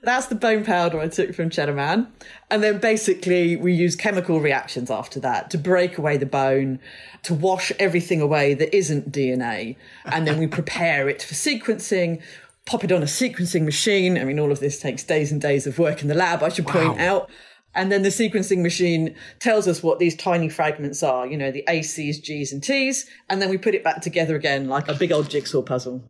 That's 0.04 0.28
the 0.28 0.36
bone 0.36 0.64
powder 0.64 1.00
I 1.00 1.08
took 1.08 1.34
from 1.34 1.50
Cheddar 1.50 1.74
Man. 1.74 2.12
And 2.50 2.64
then 2.64 2.80
basically 2.80 3.56
we 3.56 3.74
use 3.74 3.96
chemical 3.96 4.40
reactions 4.40 4.92
after 4.92 5.20
that 5.22 5.50
to 5.52 5.58
break 5.58 5.98
away 5.98 6.18
the 6.18 6.26
bone, 6.26 6.80
to 7.24 7.34
wash 7.34 7.72
everything 7.80 8.22
away 8.22 8.54
that 8.54 8.76
isn't 8.76 9.12
DNA. 9.12 9.76
And 10.06 10.28
then 10.28 10.40
we 10.40 10.48
prepare 10.58 11.10
it 11.10 11.22
for 11.22 11.34
sequencing, 11.34 12.22
pop 12.66 12.84
it 12.84 12.92
on 12.92 13.02
a 13.02 13.06
sequencing 13.06 13.66
machine. 13.66 14.18
I 14.18 14.24
mean, 14.24 14.40
all 14.40 14.52
of 14.52 14.60
this 14.60 14.80
takes 14.80 15.04
days 15.04 15.32
and 15.32 15.42
days 15.42 15.68
of 15.68 15.80
work 15.80 16.02
in 16.02 16.08
the 16.08 16.16
lab, 16.16 16.44
I 16.44 16.50
should 16.50 16.68
point 16.68 17.00
out. 17.00 17.30
And 17.76 17.92
then 17.92 18.02
the 18.02 18.10
sequencing 18.10 18.64
machine 18.64 19.16
tells 19.40 19.68
us 19.68 19.84
what 19.84 20.00
these 20.00 20.16
tiny 20.16 20.50
fragments 20.50 21.04
are, 21.04 21.28
you 21.28 21.38
know, 21.38 21.52
the 21.52 21.64
A, 21.68 21.84
C's, 21.84 22.20
G's, 22.20 22.52
and 22.52 22.64
T's. 22.64 23.06
And 23.30 23.40
then 23.40 23.50
we 23.50 23.58
put 23.58 23.76
it 23.76 23.84
back 23.84 24.02
together 24.02 24.36
again 24.36 24.68
like 24.68 24.88
a 24.88 24.96
big 24.96 25.12
old 25.12 25.30
jigsaw 25.30 25.62
puzzle. 25.62 26.10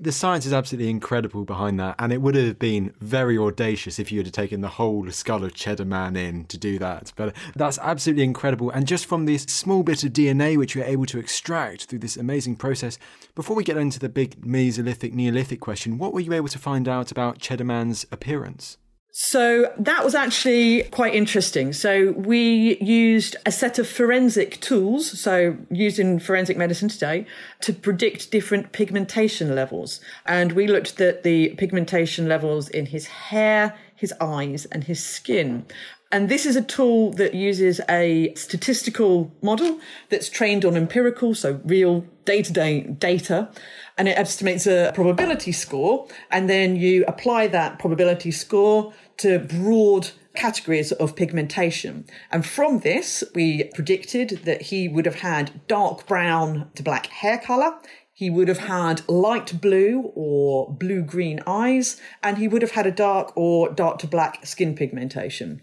The 0.00 0.12
science 0.12 0.46
is 0.46 0.52
absolutely 0.52 0.90
incredible 0.90 1.44
behind 1.44 1.80
that, 1.80 1.96
and 1.98 2.12
it 2.12 2.22
would 2.22 2.36
have 2.36 2.60
been 2.60 2.94
very 3.00 3.36
audacious 3.36 3.98
if 3.98 4.12
you 4.12 4.22
had 4.22 4.32
taken 4.32 4.60
the 4.60 4.68
whole 4.68 5.10
skull 5.10 5.42
of 5.42 5.54
Cheddar 5.54 5.86
Man 5.86 6.14
in 6.14 6.44
to 6.44 6.56
do 6.56 6.78
that. 6.78 7.12
But 7.16 7.34
that's 7.56 7.80
absolutely 7.80 8.22
incredible. 8.22 8.70
And 8.70 8.86
just 8.86 9.06
from 9.06 9.26
this 9.26 9.42
small 9.42 9.82
bit 9.82 10.04
of 10.04 10.12
DNA 10.12 10.56
which 10.56 10.76
you're 10.76 10.84
able 10.84 11.06
to 11.06 11.18
extract 11.18 11.86
through 11.86 11.98
this 11.98 12.16
amazing 12.16 12.54
process, 12.54 12.96
before 13.34 13.56
we 13.56 13.64
get 13.64 13.76
into 13.76 13.98
the 13.98 14.08
big 14.08 14.40
Mesolithic 14.40 15.14
Neolithic 15.14 15.58
question, 15.58 15.98
what 15.98 16.12
were 16.12 16.20
you 16.20 16.32
able 16.32 16.46
to 16.46 16.60
find 16.60 16.86
out 16.86 17.10
about 17.10 17.40
Cheddar 17.40 17.64
Man's 17.64 18.06
appearance? 18.12 18.78
So 19.10 19.72
that 19.78 20.04
was 20.04 20.14
actually 20.14 20.84
quite 20.84 21.14
interesting. 21.14 21.72
So 21.72 22.12
we 22.12 22.76
used 22.78 23.36
a 23.44 23.50
set 23.50 23.78
of 23.78 23.88
forensic 23.88 24.60
tools, 24.60 25.18
so 25.18 25.56
used 25.70 25.98
in 25.98 26.20
forensic 26.20 26.56
medicine 26.56 26.88
today, 26.88 27.26
to 27.62 27.72
predict 27.72 28.30
different 28.30 28.72
pigmentation 28.72 29.54
levels. 29.54 30.00
And 30.26 30.52
we 30.52 30.68
looked 30.68 31.00
at 31.00 31.24
the 31.24 31.48
pigmentation 31.56 32.28
levels 32.28 32.68
in 32.68 32.86
his 32.86 33.06
hair, 33.06 33.76
his 33.98 34.14
eyes, 34.20 34.64
and 34.66 34.84
his 34.84 35.04
skin. 35.04 35.66
And 36.10 36.30
this 36.30 36.46
is 36.46 36.56
a 36.56 36.62
tool 36.62 37.12
that 37.14 37.34
uses 37.34 37.80
a 37.88 38.32
statistical 38.34 39.30
model 39.42 39.78
that's 40.08 40.30
trained 40.30 40.64
on 40.64 40.74
empirical, 40.74 41.34
so 41.34 41.60
real 41.64 42.06
day 42.24 42.42
to 42.42 42.52
day 42.52 42.80
data. 42.80 43.50
And 43.98 44.08
it 44.08 44.16
estimates 44.16 44.66
a 44.66 44.92
probability 44.94 45.52
score. 45.52 46.06
And 46.30 46.48
then 46.48 46.76
you 46.76 47.04
apply 47.06 47.48
that 47.48 47.78
probability 47.78 48.30
score 48.30 48.94
to 49.18 49.40
broad 49.40 50.10
categories 50.34 50.92
of 50.92 51.16
pigmentation. 51.16 52.06
And 52.30 52.46
from 52.46 52.80
this, 52.80 53.24
we 53.34 53.64
predicted 53.74 54.40
that 54.44 54.62
he 54.62 54.88
would 54.88 55.04
have 55.04 55.16
had 55.16 55.66
dark 55.66 56.06
brown 56.06 56.70
to 56.76 56.82
black 56.82 57.06
hair 57.08 57.38
color. 57.38 57.74
He 58.18 58.30
would 58.30 58.48
have 58.48 58.58
had 58.58 59.08
light 59.08 59.60
blue 59.60 60.10
or 60.16 60.68
blue 60.72 61.02
green 61.02 61.38
eyes, 61.46 62.00
and 62.20 62.36
he 62.36 62.48
would 62.48 62.62
have 62.62 62.72
had 62.72 62.84
a 62.84 62.90
dark 62.90 63.32
or 63.36 63.68
dark 63.72 64.00
to 64.00 64.08
black 64.08 64.44
skin 64.44 64.74
pigmentation. 64.74 65.62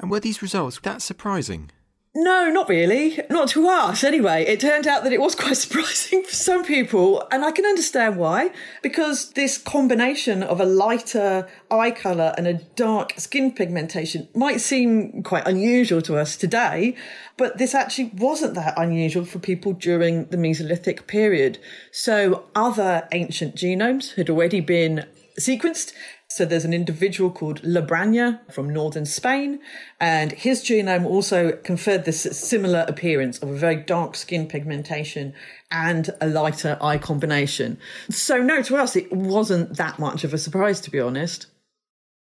And 0.00 0.10
were 0.10 0.18
these 0.18 0.42
results 0.42 0.80
that 0.80 1.00
surprising? 1.00 1.70
No, 2.14 2.50
not 2.50 2.68
really. 2.68 3.18
Not 3.30 3.48
to 3.50 3.66
us, 3.68 4.04
anyway. 4.04 4.44
It 4.46 4.60
turned 4.60 4.86
out 4.86 5.02
that 5.04 5.14
it 5.14 5.20
was 5.20 5.34
quite 5.42 5.56
surprising 5.56 6.22
for 6.24 6.34
some 6.34 6.62
people, 6.62 7.26
and 7.30 7.42
I 7.42 7.52
can 7.52 7.64
understand 7.64 8.18
why. 8.18 8.50
Because 8.82 9.30
this 9.30 9.56
combination 9.56 10.42
of 10.42 10.60
a 10.60 10.66
lighter 10.66 11.48
eye 11.70 11.90
colour 11.90 12.34
and 12.36 12.46
a 12.46 12.54
dark 12.76 13.14
skin 13.18 13.50
pigmentation 13.52 14.28
might 14.34 14.60
seem 14.60 15.22
quite 15.22 15.46
unusual 15.46 16.02
to 16.02 16.18
us 16.18 16.36
today, 16.36 16.96
but 17.38 17.56
this 17.56 17.74
actually 17.74 18.12
wasn't 18.14 18.54
that 18.54 18.74
unusual 18.76 19.24
for 19.24 19.38
people 19.38 19.72
during 19.72 20.26
the 20.26 20.36
Mesolithic 20.36 21.06
period. 21.06 21.58
So 21.92 22.44
other 22.54 23.08
ancient 23.12 23.54
genomes 23.54 24.16
had 24.16 24.28
already 24.28 24.60
been 24.60 25.06
sequenced 25.40 25.94
so 26.32 26.46
there's 26.46 26.64
an 26.64 26.72
individual 26.72 27.30
called 27.30 27.60
Labraña 27.62 28.40
from 28.50 28.70
northern 28.70 29.04
Spain, 29.04 29.60
and 30.00 30.32
his 30.32 30.62
genome 30.62 31.04
also 31.04 31.52
conferred 31.52 32.06
this 32.06 32.22
similar 32.22 32.86
appearance 32.88 33.38
of 33.38 33.50
a 33.50 33.56
very 33.56 33.76
dark 33.76 34.16
skin 34.16 34.48
pigmentation 34.48 35.34
and 35.70 36.08
a 36.22 36.26
lighter 36.26 36.78
eye 36.80 36.96
combination. 36.96 37.78
So 38.08 38.38
no, 38.38 38.62
to 38.62 38.76
us 38.76 38.96
it 38.96 39.12
wasn't 39.12 39.76
that 39.76 39.98
much 39.98 40.24
of 40.24 40.32
a 40.32 40.38
surprise, 40.38 40.80
to 40.80 40.90
be 40.90 41.00
honest. 41.00 41.48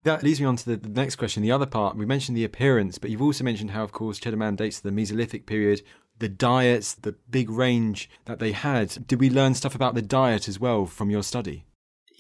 That 0.05 0.23
leads 0.23 0.41
me 0.41 0.47
on 0.47 0.55
to 0.57 0.77
the, 0.77 0.89
next 0.89 1.17
question. 1.17 1.43
The 1.43 1.51
other 1.51 1.67
part, 1.67 1.97
we 1.97 2.07
mentioned 2.07 2.37
the 2.37 2.45
appearance, 2.45 2.99
but 2.99 3.11
you've 3.11 3.21
also 3.21 3.43
mentioned 3.43 3.73
how, 3.73 3.83
of 3.83 3.91
course, 3.91 4.21
Cheddar 4.21 4.37
Man 4.37 4.55
dates 4.55 4.81
to 4.81 4.85
the 4.85 4.93
Mesolithic 4.93 5.45
period, 5.45 5.83
the 6.21 6.29
diets, 6.29 6.95
the 6.95 7.17
big 7.29 7.51
range 7.51 8.09
that 8.27 8.39
they 8.39 8.53
had. 8.53 9.07
Did 9.09 9.19
we 9.19 9.29
learn 9.29 9.55
stuff 9.55 9.75
about 9.75 9.97
the 9.97 10.03
diet 10.03 10.47
as 10.47 10.61
well 10.61 10.87
from 10.87 11.11
your 11.11 11.25
study? 11.25 11.65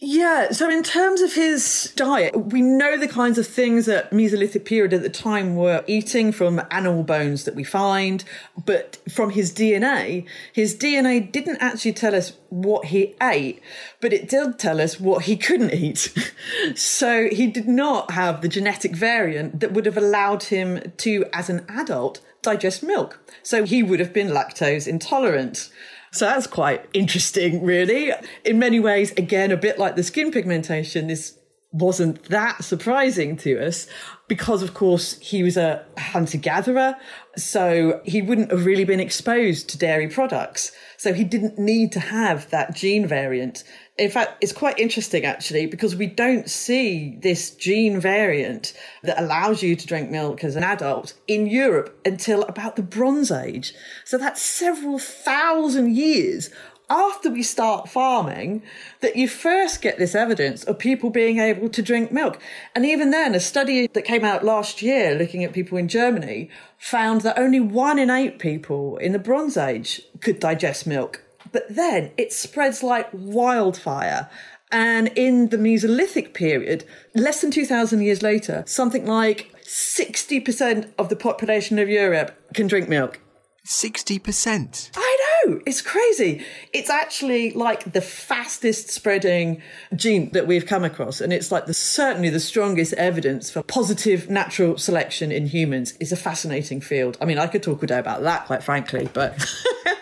Yeah, 0.00 0.52
so 0.52 0.70
in 0.70 0.84
terms 0.84 1.22
of 1.22 1.32
his 1.32 1.92
diet, 1.96 2.52
we 2.52 2.62
know 2.62 2.96
the 2.96 3.08
kinds 3.08 3.36
of 3.36 3.48
things 3.48 3.86
that 3.86 4.12
Mesolithic 4.12 4.64
period 4.64 4.92
at 4.92 5.02
the 5.02 5.10
time 5.10 5.56
were 5.56 5.82
eating 5.88 6.30
from 6.30 6.62
animal 6.70 7.02
bones 7.02 7.42
that 7.44 7.56
we 7.56 7.64
find, 7.64 8.22
but 8.64 8.98
from 9.10 9.30
his 9.30 9.52
DNA, 9.52 10.24
his 10.52 10.76
DNA 10.76 11.32
didn't 11.32 11.56
actually 11.56 11.94
tell 11.94 12.14
us 12.14 12.34
what 12.48 12.86
he 12.86 13.16
ate, 13.20 13.60
but 14.00 14.12
it 14.12 14.28
did 14.28 14.56
tell 14.56 14.80
us 14.80 15.00
what 15.00 15.24
he 15.24 15.36
couldn't 15.36 15.74
eat. 15.74 16.14
so 16.76 17.28
he 17.32 17.48
did 17.48 17.66
not 17.66 18.12
have 18.12 18.40
the 18.40 18.48
genetic 18.48 18.94
variant 18.94 19.58
that 19.58 19.72
would 19.72 19.84
have 19.84 19.96
allowed 19.96 20.44
him 20.44 20.92
to, 20.98 21.24
as 21.32 21.50
an 21.50 21.66
adult, 21.68 22.20
digest 22.40 22.84
milk. 22.84 23.18
So 23.42 23.64
he 23.64 23.82
would 23.82 23.98
have 23.98 24.12
been 24.12 24.28
lactose 24.28 24.86
intolerant. 24.86 25.70
So 26.10 26.26
that's 26.26 26.46
quite 26.46 26.88
interesting, 26.92 27.62
really. 27.62 28.12
In 28.44 28.58
many 28.58 28.80
ways, 28.80 29.12
again, 29.12 29.50
a 29.50 29.56
bit 29.56 29.78
like 29.78 29.96
the 29.96 30.02
skin 30.02 30.30
pigmentation, 30.30 31.08
this 31.08 31.38
wasn't 31.70 32.24
that 32.24 32.64
surprising 32.64 33.36
to 33.36 33.66
us 33.66 33.86
because, 34.26 34.62
of 34.62 34.72
course, 34.72 35.18
he 35.18 35.42
was 35.42 35.56
a 35.56 35.84
hunter 35.98 36.38
gatherer. 36.38 36.96
So 37.36 38.00
he 38.04 38.22
wouldn't 38.22 38.50
have 38.50 38.64
really 38.64 38.84
been 38.84 39.00
exposed 39.00 39.68
to 39.70 39.78
dairy 39.78 40.08
products. 40.08 40.72
So 40.96 41.12
he 41.12 41.24
didn't 41.24 41.58
need 41.58 41.92
to 41.92 42.00
have 42.00 42.48
that 42.50 42.74
gene 42.74 43.06
variant 43.06 43.64
in 43.98 44.10
fact, 44.10 44.42
it's 44.42 44.52
quite 44.52 44.78
interesting 44.78 45.24
actually 45.24 45.66
because 45.66 45.96
we 45.96 46.06
don't 46.06 46.48
see 46.48 47.18
this 47.20 47.50
gene 47.50 48.00
variant 48.00 48.72
that 49.02 49.20
allows 49.20 49.62
you 49.62 49.74
to 49.74 49.86
drink 49.86 50.08
milk 50.08 50.44
as 50.44 50.54
an 50.54 50.62
adult 50.62 51.14
in 51.26 51.48
Europe 51.48 51.98
until 52.04 52.44
about 52.44 52.76
the 52.76 52.82
Bronze 52.82 53.32
Age. 53.32 53.74
So 54.04 54.16
that's 54.16 54.40
several 54.40 55.00
thousand 55.00 55.96
years 55.96 56.50
after 56.90 57.28
we 57.28 57.42
start 57.42 57.88
farming 57.88 58.62
that 59.00 59.16
you 59.16 59.28
first 59.28 59.82
get 59.82 59.98
this 59.98 60.14
evidence 60.14 60.64
of 60.64 60.78
people 60.78 61.10
being 61.10 61.38
able 61.38 61.68
to 61.68 61.82
drink 61.82 62.10
milk. 62.10 62.40
And 62.74 62.86
even 62.86 63.10
then, 63.10 63.34
a 63.34 63.40
study 63.40 63.88
that 63.88 64.02
came 64.02 64.24
out 64.24 64.44
last 64.44 64.80
year 64.80 65.14
looking 65.14 65.44
at 65.44 65.52
people 65.52 65.76
in 65.76 65.88
Germany 65.88 66.48
found 66.78 67.22
that 67.22 67.38
only 67.38 67.60
one 67.60 67.98
in 67.98 68.10
eight 68.10 68.38
people 68.38 68.96
in 68.98 69.12
the 69.12 69.18
Bronze 69.18 69.56
Age 69.56 70.00
could 70.20 70.40
digest 70.40 70.86
milk 70.86 71.24
but 71.52 71.66
then 71.68 72.12
it 72.16 72.32
spreads 72.32 72.82
like 72.82 73.08
wildfire. 73.12 74.28
And 74.70 75.08
in 75.16 75.48
the 75.48 75.56
Mesolithic 75.56 76.34
period, 76.34 76.84
less 77.14 77.40
than 77.40 77.50
2,000 77.50 78.02
years 78.02 78.22
later, 78.22 78.64
something 78.66 79.06
like 79.06 79.50
60% 79.64 80.92
of 80.98 81.08
the 81.08 81.16
population 81.16 81.78
of 81.78 81.88
Europe 81.88 82.38
can 82.54 82.66
drink 82.66 82.88
milk. 82.88 83.20
60%? 83.66 84.90
I 84.96 85.18
know, 85.46 85.60
it's 85.66 85.82
crazy. 85.82 86.42
It's 86.72 86.88
actually 86.88 87.52
like 87.52 87.92
the 87.92 88.00
fastest 88.00 88.88
spreading 88.88 89.60
gene 89.94 90.30
that 90.32 90.46
we've 90.46 90.64
come 90.64 90.84
across. 90.84 91.20
And 91.20 91.34
it's 91.34 91.52
like 91.52 91.66
the, 91.66 91.74
certainly 91.74 92.30
the 92.30 92.40
strongest 92.40 92.94
evidence 92.94 93.50
for 93.50 93.62
positive 93.62 94.30
natural 94.30 94.78
selection 94.78 95.30
in 95.30 95.46
humans 95.46 95.92
is 96.00 96.12
a 96.12 96.16
fascinating 96.16 96.80
field. 96.80 97.18
I 97.20 97.26
mean, 97.26 97.38
I 97.38 97.46
could 97.46 97.62
talk 97.62 97.82
all 97.82 97.86
day 97.86 97.98
about 97.98 98.22
that, 98.22 98.46
quite 98.46 98.62
frankly, 98.62 99.08
but. 99.12 99.38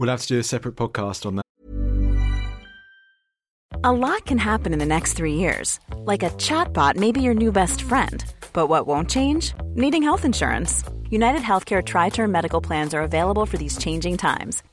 We'll 0.00 0.08
have 0.08 0.22
to 0.22 0.28
do 0.28 0.38
a 0.38 0.42
separate 0.42 0.76
podcast 0.76 1.26
on 1.26 1.36
that. 1.36 1.44
A 3.84 3.92
lot 3.92 4.24
can 4.24 4.38
happen 4.38 4.72
in 4.72 4.78
the 4.78 4.86
next 4.86 5.12
three 5.12 5.34
years. 5.34 5.78
Like 5.94 6.22
a 6.22 6.30
chatbot 6.30 6.96
may 6.96 7.12
be 7.12 7.20
your 7.20 7.34
new 7.34 7.52
best 7.52 7.82
friend. 7.82 8.24
But 8.54 8.68
what 8.68 8.86
won't 8.86 9.10
change? 9.10 9.52
Needing 9.74 10.02
health 10.02 10.24
insurance. 10.24 10.84
United 11.10 11.42
Healthcare 11.42 11.84
Tri 11.84 12.08
Term 12.08 12.32
Medical 12.32 12.62
Plans 12.62 12.94
are 12.94 13.02
available 13.02 13.44
for 13.44 13.58
these 13.58 13.76
changing 13.76 14.16
times 14.16 14.62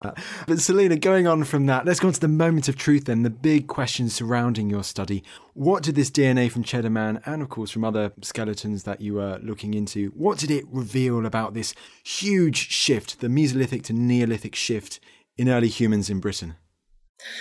But 0.00 0.60
Selina, 0.60 0.96
going 0.96 1.26
on 1.26 1.42
from 1.42 1.66
that, 1.66 1.84
let's 1.84 1.98
go 1.98 2.06
on 2.06 2.14
to 2.14 2.20
the 2.20 2.28
moment 2.28 2.68
of 2.68 2.76
truth 2.76 3.06
then, 3.06 3.24
the 3.24 3.30
big 3.30 3.66
questions 3.66 4.14
surrounding 4.14 4.70
your 4.70 4.84
study. 4.84 5.24
What 5.54 5.82
did 5.82 5.96
this 5.96 6.10
DNA 6.10 6.50
from 6.52 6.62
Cheddar 6.62 6.90
Man 6.90 7.20
and, 7.26 7.42
of 7.42 7.48
course, 7.48 7.72
from 7.72 7.84
other 7.84 8.12
skeletons 8.22 8.84
that 8.84 9.00
you 9.00 9.14
were 9.14 9.40
looking 9.42 9.74
into, 9.74 10.10
what 10.10 10.38
did 10.38 10.52
it 10.52 10.64
reveal 10.70 11.26
about 11.26 11.54
this 11.54 11.74
huge 12.04 12.68
shift, 12.70 13.20
the 13.20 13.26
Mesolithic 13.26 13.82
to 13.84 13.92
Neolithic 13.92 14.54
shift 14.54 15.00
in 15.36 15.48
early 15.48 15.68
humans 15.68 16.08
in 16.08 16.20
Britain? 16.20 16.54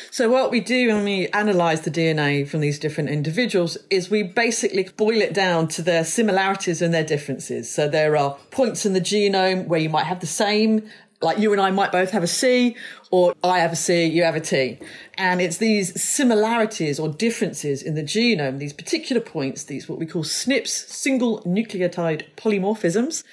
So, 0.10 0.28
what 0.28 0.50
we 0.50 0.60
do 0.60 0.88
when 0.88 1.04
we 1.04 1.28
analyze 1.28 1.82
the 1.82 1.92
DNA 1.92 2.48
from 2.48 2.62
these 2.62 2.80
different 2.80 3.12
individuals 3.12 3.78
is 3.92 4.10
we 4.10 4.24
basically 4.24 4.90
boil 4.98 5.22
it 5.22 5.36
down 5.36 5.68
to 5.70 5.84
their 5.84 6.04
similarities 6.04 6.82
and 6.82 6.92
their 6.92 7.04
differences. 7.04 7.72
So, 7.72 7.88
there 7.88 8.18
are 8.18 8.38
points 8.50 8.88
in 8.88 8.94
the 8.94 9.02
genome 9.02 9.68
where 9.68 9.80
you 9.80 9.90
might 9.90 10.06
have 10.06 10.20
the 10.20 10.26
same 10.26 10.90
like 11.22 11.40
you 11.40 11.52
and 11.52 11.60
I 11.60 11.72
might 11.72 11.92
both 11.92 12.12
have 12.12 12.24
a 12.24 12.28
C, 12.28 12.76
or 13.12 13.34
I 13.44 13.60
have 13.60 13.72
a 13.72 13.76
C, 13.76 14.06
you 14.06 14.24
have 14.24 14.36
a 14.36 14.42
T. 14.42 14.80
And 15.18 15.42
it's 15.42 15.58
these 15.58 16.00
similarities 16.02 17.00
or 17.00 17.10
differences 17.10 17.82
in 17.82 17.96
the 17.96 18.04
genome, 18.04 18.60
these 18.60 18.74
particular 18.74 19.22
points, 19.22 19.64
these 19.64 19.90
what 19.90 20.00
we 20.00 20.06
call 20.06 20.24
SNPs, 20.24 20.68
single 20.68 21.42
nucleotide 21.42 22.26
polymorphisms, 22.36 23.24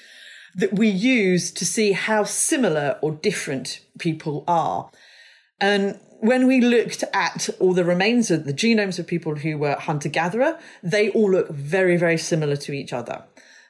that 0.55 0.73
we 0.73 0.87
use 0.87 1.51
to 1.51 1.65
see 1.65 1.91
how 1.91 2.23
similar 2.23 2.97
or 3.01 3.11
different 3.11 3.81
people 3.99 4.43
are. 4.47 4.89
And 5.59 5.99
when 6.19 6.47
we 6.47 6.61
looked 6.61 7.03
at 7.13 7.49
all 7.59 7.73
the 7.73 7.83
remains 7.83 8.31
of 8.31 8.45
the 8.45 8.53
genomes 8.53 8.97
of 8.97 9.05
people 9.05 9.35
who 9.35 9.57
were 9.57 9.75
hunter 9.75 10.09
gatherer, 10.09 10.57
they 10.81 11.09
all 11.11 11.29
look 11.29 11.49
very, 11.49 11.97
very 11.97 12.17
similar 12.17 12.55
to 12.55 12.71
each 12.71 12.93
other. 12.93 13.23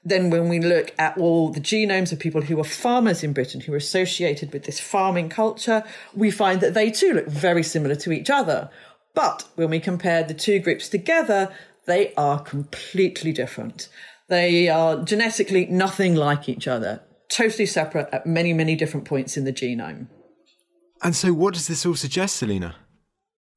Then, 0.07 0.29
when 0.29 0.49
we 0.49 0.59
look 0.59 0.93
at 0.99 1.17
all 1.17 1.49
the 1.49 1.59
genomes 1.59 2.11
of 2.11 2.19
people 2.19 2.41
who 2.41 2.57
were 2.57 2.63
farmers 2.63 3.23
in 3.23 3.33
Britain, 3.33 3.61
who 3.61 3.71
were 3.71 3.77
associated 3.79 4.53
with 4.53 4.65
this 4.65 4.79
farming 4.79 5.29
culture, 5.29 5.83
we 6.13 6.29
find 6.29 6.61
that 6.61 6.75
they 6.75 6.91
too 6.91 7.13
look 7.13 7.27
very 7.27 7.63
similar 7.63 7.95
to 7.95 8.11
each 8.11 8.29
other. 8.29 8.69
But 9.15 9.47
when 9.55 9.71
we 9.71 9.79
compare 9.79 10.23
the 10.23 10.35
two 10.35 10.59
groups 10.59 10.89
together, 10.89 11.51
they 11.87 12.13
are 12.13 12.39
completely 12.39 13.31
different. 13.31 13.89
They 14.27 14.69
are 14.69 15.03
genetically 15.03 15.65
nothing 15.65 16.13
like 16.13 16.47
each 16.47 16.67
other, 16.67 17.01
totally 17.29 17.65
separate 17.65 18.07
at 18.11 18.27
many, 18.27 18.53
many 18.53 18.75
different 18.75 19.07
points 19.07 19.37
in 19.37 19.43
the 19.45 19.53
genome. 19.53 20.07
And 21.01 21.15
so, 21.15 21.33
what 21.33 21.55
does 21.55 21.67
this 21.67 21.83
all 21.83 21.95
suggest, 21.95 22.35
Selina? 22.35 22.75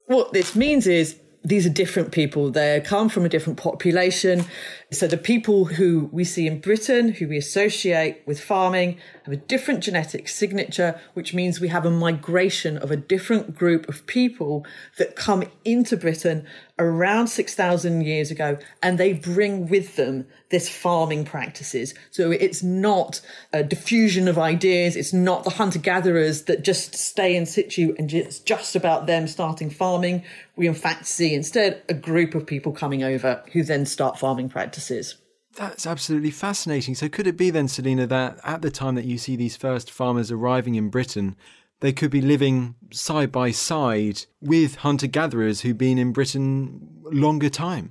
What 0.06 0.32
this 0.32 0.56
means 0.56 0.86
is 0.86 1.18
these 1.44 1.64
are 1.66 1.70
different 1.70 2.12
people. 2.12 2.50
They 2.50 2.80
come 2.84 3.08
from 3.08 3.24
a 3.24 3.28
different 3.28 3.58
population. 3.58 4.44
So 4.90 5.06
the 5.06 5.16
people 5.16 5.66
who 5.66 6.08
we 6.12 6.24
see 6.24 6.46
in 6.46 6.60
Britain, 6.60 7.12
who 7.12 7.28
we 7.28 7.36
associate 7.36 8.22
with 8.26 8.40
farming, 8.40 8.98
have 9.24 9.32
a 9.32 9.38
different 9.38 9.82
genetic 9.82 10.28
signature, 10.28 11.00
which 11.14 11.34
means 11.34 11.60
we 11.60 11.68
have 11.68 11.86
a 11.86 11.90
migration 11.90 12.76
of 12.76 12.90
a 12.90 12.96
different 12.96 13.54
group 13.54 13.88
of 13.88 14.06
people 14.06 14.66
that 14.98 15.14
come 15.16 15.44
into 15.64 15.96
Britain 15.96 16.46
around 16.78 17.28
6,000 17.28 18.02
years 18.02 18.30
ago, 18.30 18.58
and 18.82 18.98
they 18.98 19.12
bring 19.12 19.68
with 19.68 19.96
them 19.96 20.26
this 20.50 20.68
farming 20.68 21.24
practices. 21.24 21.94
So 22.10 22.30
it's 22.30 22.62
not 22.62 23.20
a 23.52 23.62
diffusion 23.62 24.28
of 24.28 24.38
ideas. 24.38 24.96
It's 24.96 25.12
not 25.12 25.44
the 25.44 25.50
hunter 25.50 25.78
gatherers 25.78 26.44
that 26.44 26.62
just 26.62 26.94
stay 26.94 27.36
in 27.36 27.46
situ 27.46 27.94
and 27.98 28.12
it's 28.12 28.38
just 28.38 28.74
about 28.74 29.06
them 29.06 29.26
starting 29.28 29.70
farming. 29.70 30.24
We 30.56 30.66
in 30.66 30.74
fact 30.74 31.06
see 31.06 31.34
instead 31.34 31.82
a 31.88 31.94
group 31.94 32.34
of 32.34 32.46
people 32.46 32.72
coming 32.72 33.02
over 33.02 33.42
who 33.52 33.62
then 33.62 33.86
start 33.86 34.18
farming 34.18 34.48
practices. 34.48 35.16
That's 35.54 35.86
absolutely 35.86 36.30
fascinating. 36.30 36.94
So, 36.94 37.08
could 37.08 37.26
it 37.26 37.36
be 37.36 37.50
then, 37.50 37.66
Selina, 37.66 38.06
that 38.06 38.38
at 38.44 38.62
the 38.62 38.70
time 38.70 38.94
that 38.94 39.06
you 39.06 39.18
see 39.18 39.34
these 39.34 39.56
first 39.56 39.90
farmers 39.90 40.30
arriving 40.30 40.76
in 40.76 40.88
Britain, 40.88 41.34
they 41.80 41.92
could 41.92 42.12
be 42.12 42.20
living 42.20 42.76
side 42.92 43.32
by 43.32 43.50
side 43.50 44.26
with 44.40 44.76
hunter 44.76 45.08
gatherers 45.08 45.62
who've 45.62 45.78
been 45.78 45.98
in 45.98 46.12
Britain 46.12 47.02
longer 47.04 47.48
time. 47.48 47.90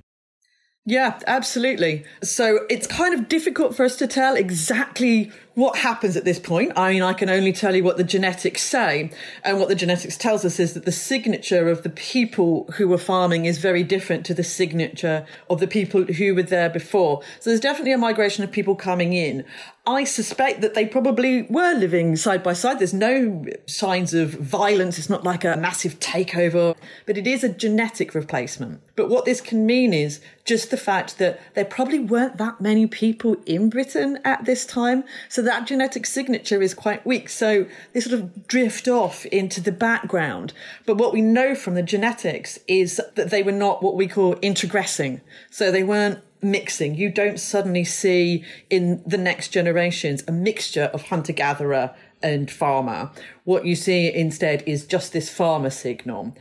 Yeah, 0.88 1.20
absolutely. 1.26 2.06
So 2.22 2.60
it's 2.70 2.86
kind 2.86 3.12
of 3.12 3.28
difficult 3.28 3.76
for 3.76 3.84
us 3.84 3.96
to 3.96 4.06
tell 4.06 4.36
exactly 4.36 5.30
what 5.58 5.76
happens 5.76 6.16
at 6.16 6.24
this 6.24 6.38
point. 6.38 6.70
I 6.76 6.92
mean, 6.92 7.02
I 7.02 7.12
can 7.12 7.28
only 7.28 7.52
tell 7.52 7.74
you 7.74 7.82
what 7.82 7.96
the 7.96 8.04
genetics 8.04 8.62
say. 8.62 9.10
And 9.42 9.58
what 9.58 9.68
the 9.68 9.74
genetics 9.74 10.16
tells 10.16 10.44
us 10.44 10.60
is 10.60 10.74
that 10.74 10.84
the 10.84 10.92
signature 10.92 11.68
of 11.68 11.82
the 11.82 11.90
people 11.90 12.70
who 12.76 12.86
were 12.86 12.96
farming 12.96 13.44
is 13.44 13.58
very 13.58 13.82
different 13.82 14.24
to 14.26 14.34
the 14.34 14.44
signature 14.44 15.26
of 15.50 15.58
the 15.58 15.66
people 15.66 16.04
who 16.04 16.36
were 16.36 16.44
there 16.44 16.70
before. 16.70 17.22
So 17.40 17.50
there's 17.50 17.58
definitely 17.58 17.90
a 17.90 17.98
migration 17.98 18.44
of 18.44 18.52
people 18.52 18.76
coming 18.76 19.14
in. 19.14 19.44
I 19.84 20.04
suspect 20.04 20.60
that 20.60 20.74
they 20.74 20.84
probably 20.84 21.42
were 21.42 21.72
living 21.72 22.14
side 22.14 22.42
by 22.42 22.52
side. 22.52 22.78
There's 22.78 22.92
no 22.92 23.46
signs 23.66 24.12
of 24.12 24.28
violence. 24.28 24.98
It's 24.98 25.08
not 25.08 25.24
like 25.24 25.44
a 25.44 25.56
massive 25.56 25.98
takeover, 25.98 26.76
but 27.06 27.16
it 27.16 27.26
is 27.26 27.42
a 27.42 27.48
genetic 27.48 28.14
replacement. 28.14 28.82
But 28.96 29.08
what 29.08 29.24
this 29.24 29.40
can 29.40 29.64
mean 29.64 29.94
is 29.94 30.20
just 30.44 30.70
the 30.70 30.76
fact 30.76 31.16
that 31.18 31.40
there 31.54 31.64
probably 31.64 32.00
weren't 32.00 32.36
that 32.36 32.60
many 32.60 32.86
people 32.86 33.36
in 33.46 33.70
Britain 33.70 34.18
at 34.26 34.44
this 34.44 34.66
time. 34.66 35.04
So 35.30 35.40
that 35.48 35.66
genetic 35.66 36.06
signature 36.06 36.62
is 36.62 36.74
quite 36.74 37.04
weak. 37.06 37.28
So 37.28 37.66
they 37.92 38.00
sort 38.00 38.20
of 38.20 38.46
drift 38.46 38.86
off 38.86 39.24
into 39.26 39.60
the 39.60 39.72
background. 39.72 40.52
But 40.86 40.98
what 40.98 41.12
we 41.12 41.22
know 41.22 41.54
from 41.54 41.74
the 41.74 41.82
genetics 41.82 42.58
is 42.68 43.00
that 43.16 43.30
they 43.30 43.42
were 43.42 43.52
not 43.52 43.82
what 43.82 43.96
we 43.96 44.06
call 44.06 44.36
introgressing. 44.36 45.20
So 45.50 45.70
they 45.70 45.82
weren't 45.82 46.20
mixing. 46.42 46.94
You 46.94 47.10
don't 47.10 47.40
suddenly 47.40 47.84
see 47.84 48.44
in 48.70 49.02
the 49.06 49.18
next 49.18 49.48
generations 49.48 50.22
a 50.28 50.32
mixture 50.32 50.90
of 50.92 51.08
hunter 51.08 51.32
gatherer 51.32 51.94
and 52.22 52.50
farmer. 52.50 53.10
What 53.44 53.64
you 53.64 53.74
see 53.74 54.12
instead 54.12 54.62
is 54.66 54.86
just 54.86 55.12
this 55.12 55.30
farmer 55.30 55.70
signal. 55.70 56.36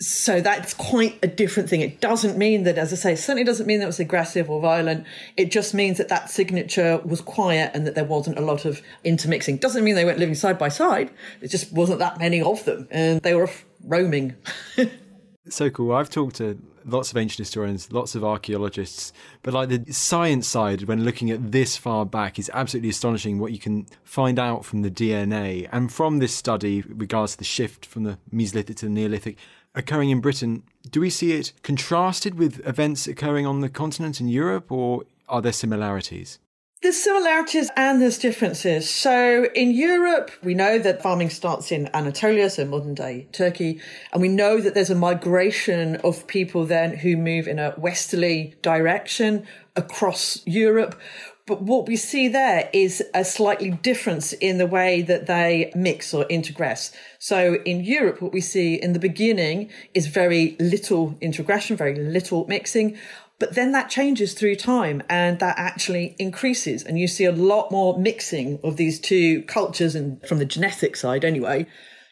So 0.00 0.40
that's 0.40 0.74
quite 0.74 1.18
a 1.22 1.28
different 1.28 1.70
thing. 1.70 1.80
It 1.80 2.00
doesn't 2.00 2.36
mean 2.36 2.64
that, 2.64 2.78
as 2.78 2.92
I 2.92 2.96
say, 2.96 3.14
certainly 3.14 3.44
doesn't 3.44 3.66
mean 3.66 3.78
that 3.78 3.84
it 3.84 3.88
was 3.88 4.00
aggressive 4.00 4.50
or 4.50 4.60
violent. 4.60 5.06
It 5.36 5.52
just 5.52 5.72
means 5.72 5.98
that 5.98 6.08
that 6.08 6.30
signature 6.30 7.00
was 7.04 7.20
quiet 7.20 7.70
and 7.74 7.86
that 7.86 7.94
there 7.94 8.04
wasn't 8.04 8.38
a 8.38 8.42
lot 8.42 8.64
of 8.64 8.82
intermixing. 9.04 9.58
Doesn't 9.58 9.84
mean 9.84 9.94
they 9.94 10.04
weren't 10.04 10.18
living 10.18 10.34
side 10.34 10.58
by 10.58 10.68
side. 10.68 11.10
It 11.40 11.48
just 11.48 11.72
wasn't 11.72 12.00
that 12.00 12.18
many 12.18 12.42
of 12.42 12.64
them 12.64 12.88
and 12.90 13.20
they 13.20 13.34
were 13.34 13.48
roaming. 13.84 14.34
so 15.48 15.70
cool. 15.70 15.92
I've 15.92 16.10
talked 16.10 16.36
to 16.36 16.58
lots 16.84 17.10
of 17.10 17.16
ancient 17.16 17.38
historians, 17.38 17.92
lots 17.92 18.14
of 18.14 18.24
archaeologists, 18.24 19.12
but 19.42 19.54
like 19.54 19.68
the 19.68 19.92
science 19.92 20.46
side, 20.46 20.84
when 20.84 21.04
looking 21.04 21.30
at 21.30 21.52
this 21.52 21.76
far 21.76 22.04
back, 22.04 22.38
is 22.38 22.50
absolutely 22.52 22.90
astonishing 22.90 23.38
what 23.38 23.52
you 23.52 23.58
can 23.58 23.86
find 24.02 24.38
out 24.38 24.64
from 24.64 24.82
the 24.82 24.90
DNA. 24.90 25.68
And 25.72 25.92
from 25.92 26.18
this 26.18 26.34
study, 26.34 26.82
regards 26.82 27.32
to 27.32 27.38
the 27.38 27.44
shift 27.44 27.86
from 27.86 28.04
the 28.04 28.18
Mesolithic 28.32 28.76
to 28.76 28.86
the 28.86 28.90
Neolithic 28.90 29.38
occurring 29.74 30.10
in 30.10 30.20
Britain, 30.20 30.62
do 30.90 31.00
we 31.00 31.10
see 31.10 31.32
it 31.32 31.52
contrasted 31.62 32.34
with 32.36 32.66
events 32.66 33.06
occurring 33.06 33.46
on 33.46 33.60
the 33.60 33.68
continent 33.68 34.20
in 34.20 34.28
Europe, 34.28 34.70
or 34.70 35.04
are 35.28 35.42
there 35.42 35.52
similarities? 35.52 36.38
There's 36.84 37.02
similarities 37.02 37.70
and 37.78 38.02
there's 38.02 38.18
differences. 38.18 38.90
So 38.90 39.46
in 39.54 39.70
Europe, 39.70 40.30
we 40.42 40.52
know 40.52 40.78
that 40.78 41.00
farming 41.00 41.30
starts 41.30 41.72
in 41.72 41.88
Anatolia, 41.94 42.50
so 42.50 42.66
modern 42.66 42.92
day 42.92 43.26
Turkey. 43.32 43.80
And 44.12 44.20
we 44.20 44.28
know 44.28 44.60
that 44.60 44.74
there's 44.74 44.90
a 44.90 44.94
migration 44.94 45.96
of 46.04 46.26
people 46.26 46.66
then 46.66 46.94
who 46.94 47.16
move 47.16 47.48
in 47.48 47.58
a 47.58 47.72
westerly 47.78 48.54
direction 48.60 49.46
across 49.76 50.46
Europe. 50.46 51.00
But 51.46 51.60
what 51.60 51.86
we 51.86 51.96
see 51.96 52.28
there 52.28 52.70
is 52.72 53.02
a 53.12 53.22
slightly 53.22 53.70
difference 53.70 54.32
in 54.32 54.56
the 54.56 54.66
way 54.66 55.02
that 55.02 55.26
they 55.26 55.70
mix 55.74 56.14
or 56.14 56.24
integrate. 56.30 56.90
So 57.18 57.56
in 57.66 57.84
Europe, 57.84 58.22
what 58.22 58.32
we 58.32 58.40
see 58.40 58.76
in 58.76 58.94
the 58.94 58.98
beginning 58.98 59.70
is 59.92 60.06
very 60.06 60.56
little 60.58 61.18
integration, 61.20 61.76
very 61.76 61.96
little 61.96 62.46
mixing. 62.46 62.96
But 63.38 63.56
then 63.56 63.72
that 63.72 63.90
changes 63.90 64.32
through 64.32 64.56
time 64.56 65.02
and 65.10 65.38
that 65.40 65.58
actually 65.58 66.16
increases. 66.18 66.82
And 66.82 66.98
you 66.98 67.06
see 67.06 67.26
a 67.26 67.32
lot 67.32 67.70
more 67.70 67.98
mixing 67.98 68.58
of 68.64 68.78
these 68.78 68.98
two 68.98 69.42
cultures 69.42 69.94
and 69.94 70.26
from 70.26 70.38
the 70.38 70.46
genetic 70.46 70.96
side 70.96 71.26
anyway. 71.26 71.66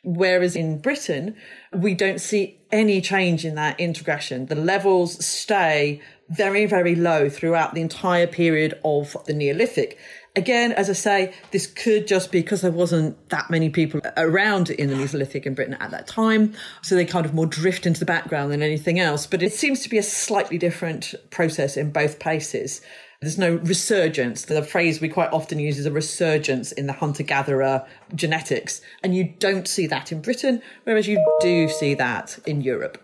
Whereas 0.04 0.56
in 0.56 0.78
Britain, 0.78 1.36
we 1.72 1.94
don't 1.94 2.20
see 2.20 2.60
any 2.72 3.00
change 3.00 3.44
in 3.44 3.54
that 3.54 3.78
integration. 3.78 4.46
The 4.46 4.56
levels 4.56 5.24
stay 5.24 6.02
very, 6.32 6.66
very 6.66 6.94
low 6.94 7.28
throughout 7.28 7.74
the 7.74 7.80
entire 7.80 8.26
period 8.26 8.78
of 8.84 9.16
the 9.26 9.32
Neolithic. 9.32 9.98
Again, 10.34 10.72
as 10.72 10.88
I 10.88 10.94
say, 10.94 11.34
this 11.50 11.66
could 11.66 12.06
just 12.06 12.32
be 12.32 12.40
because 12.40 12.62
there 12.62 12.70
wasn't 12.70 13.28
that 13.28 13.50
many 13.50 13.68
people 13.68 14.00
around 14.16 14.70
in 14.70 14.88
the 14.88 14.94
Mesolithic 14.94 15.44
in 15.44 15.52
Britain 15.52 15.76
at 15.78 15.90
that 15.90 16.06
time. 16.06 16.54
So 16.80 16.94
they 16.94 17.04
kind 17.04 17.26
of 17.26 17.34
more 17.34 17.44
drift 17.44 17.84
into 17.84 18.00
the 18.00 18.06
background 18.06 18.50
than 18.50 18.62
anything 18.62 18.98
else. 18.98 19.26
But 19.26 19.42
it 19.42 19.52
seems 19.52 19.80
to 19.80 19.90
be 19.90 19.98
a 19.98 20.02
slightly 20.02 20.56
different 20.56 21.14
process 21.28 21.76
in 21.76 21.92
both 21.92 22.18
places. 22.18 22.80
There's 23.20 23.38
no 23.38 23.56
resurgence. 23.56 24.46
The 24.46 24.62
phrase 24.62 25.02
we 25.02 25.10
quite 25.10 25.32
often 25.32 25.58
use 25.58 25.78
is 25.78 25.86
a 25.86 25.92
resurgence 25.92 26.72
in 26.72 26.86
the 26.86 26.94
hunter 26.94 27.22
gatherer 27.22 27.86
genetics. 28.14 28.80
And 29.02 29.14
you 29.14 29.34
don't 29.38 29.68
see 29.68 29.86
that 29.88 30.12
in 30.12 30.22
Britain, 30.22 30.62
whereas 30.84 31.06
you 31.06 31.22
do 31.40 31.68
see 31.68 31.92
that 31.94 32.38
in 32.46 32.62
Europe. 32.62 33.01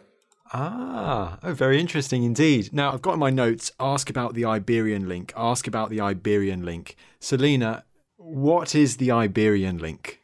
Ah, 0.52 1.38
oh, 1.42 1.52
very 1.52 1.78
interesting 1.78 2.22
indeed. 2.22 2.72
Now, 2.72 2.92
I've 2.92 3.02
got 3.02 3.14
in 3.14 3.20
my 3.20 3.30
notes 3.30 3.70
ask 3.78 4.08
about 4.08 4.34
the 4.34 4.44
Iberian 4.44 5.08
link. 5.08 5.32
Ask 5.36 5.66
about 5.66 5.90
the 5.90 6.00
Iberian 6.00 6.64
link. 6.64 6.96
Selina, 7.20 7.84
what 8.16 8.74
is 8.74 8.96
the 8.96 9.10
Iberian 9.10 9.78
link? 9.78 10.20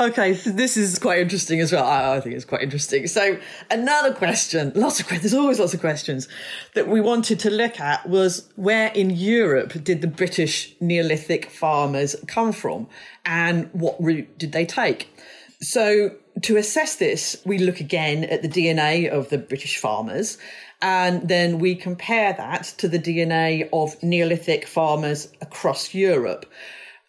Okay, 0.00 0.34
so 0.34 0.50
this 0.50 0.76
is 0.76 0.96
quite 0.96 1.18
interesting 1.18 1.58
as 1.60 1.72
well. 1.72 1.84
I, 1.84 2.16
I 2.16 2.20
think 2.20 2.36
it's 2.36 2.44
quite 2.44 2.62
interesting. 2.62 3.08
So, 3.08 3.36
another 3.68 4.14
question, 4.14 4.70
lots 4.76 5.00
of 5.00 5.08
questions, 5.08 5.32
there's 5.32 5.42
always 5.42 5.58
lots 5.58 5.74
of 5.74 5.80
questions 5.80 6.28
that 6.74 6.86
we 6.86 7.00
wanted 7.00 7.40
to 7.40 7.50
look 7.50 7.80
at 7.80 8.08
was 8.08 8.48
where 8.54 8.92
in 8.92 9.10
Europe 9.10 9.82
did 9.82 10.00
the 10.00 10.06
British 10.06 10.76
Neolithic 10.80 11.50
farmers 11.50 12.14
come 12.28 12.52
from 12.52 12.86
and 13.24 13.70
what 13.72 14.00
route 14.00 14.38
did 14.38 14.52
they 14.52 14.64
take? 14.64 15.12
So, 15.60 16.14
to 16.42 16.56
assess 16.56 16.94
this, 16.96 17.42
we 17.44 17.58
look 17.58 17.80
again 17.80 18.22
at 18.22 18.42
the 18.42 18.48
DNA 18.48 19.08
of 19.08 19.28
the 19.28 19.38
British 19.38 19.78
farmers, 19.78 20.38
and 20.80 21.28
then 21.28 21.58
we 21.58 21.74
compare 21.74 22.32
that 22.32 22.62
to 22.78 22.86
the 22.86 22.98
DNA 23.00 23.68
of 23.72 24.00
Neolithic 24.00 24.68
farmers 24.68 25.28
across 25.40 25.94
Europe. 25.94 26.46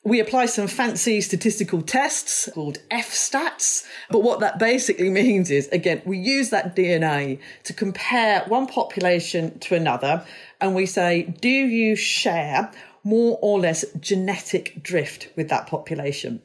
We 0.04 0.20
apply 0.20 0.48
some 0.48 0.68
fancy 0.68 1.22
statistical 1.22 1.84
tests 1.84 2.50
called 2.52 2.80
F-stats, 2.90 3.86
but 4.10 4.24
what 4.24 4.40
that 4.40 4.58
basically 4.58 5.10
means 5.12 5.52
is, 5.52 5.68
again, 5.68 6.02
we 6.04 6.18
use 6.18 6.50
that 6.50 6.76
DNA 6.76 7.40
to 7.66 7.74
compare 7.74 8.44
one 8.48 8.66
population 8.66 9.60
to 9.60 9.76
another, 9.76 10.26
and 10.60 10.74
we 10.74 10.88
say, 10.88 11.36
do 11.40 11.50
you 11.50 11.96
share 11.96 12.72
more 13.04 13.38
or 13.44 13.60
less 13.60 13.86
genetic 14.00 14.82
drift 14.82 15.30
with 15.36 15.50
that 15.50 15.68
population? 15.68 16.42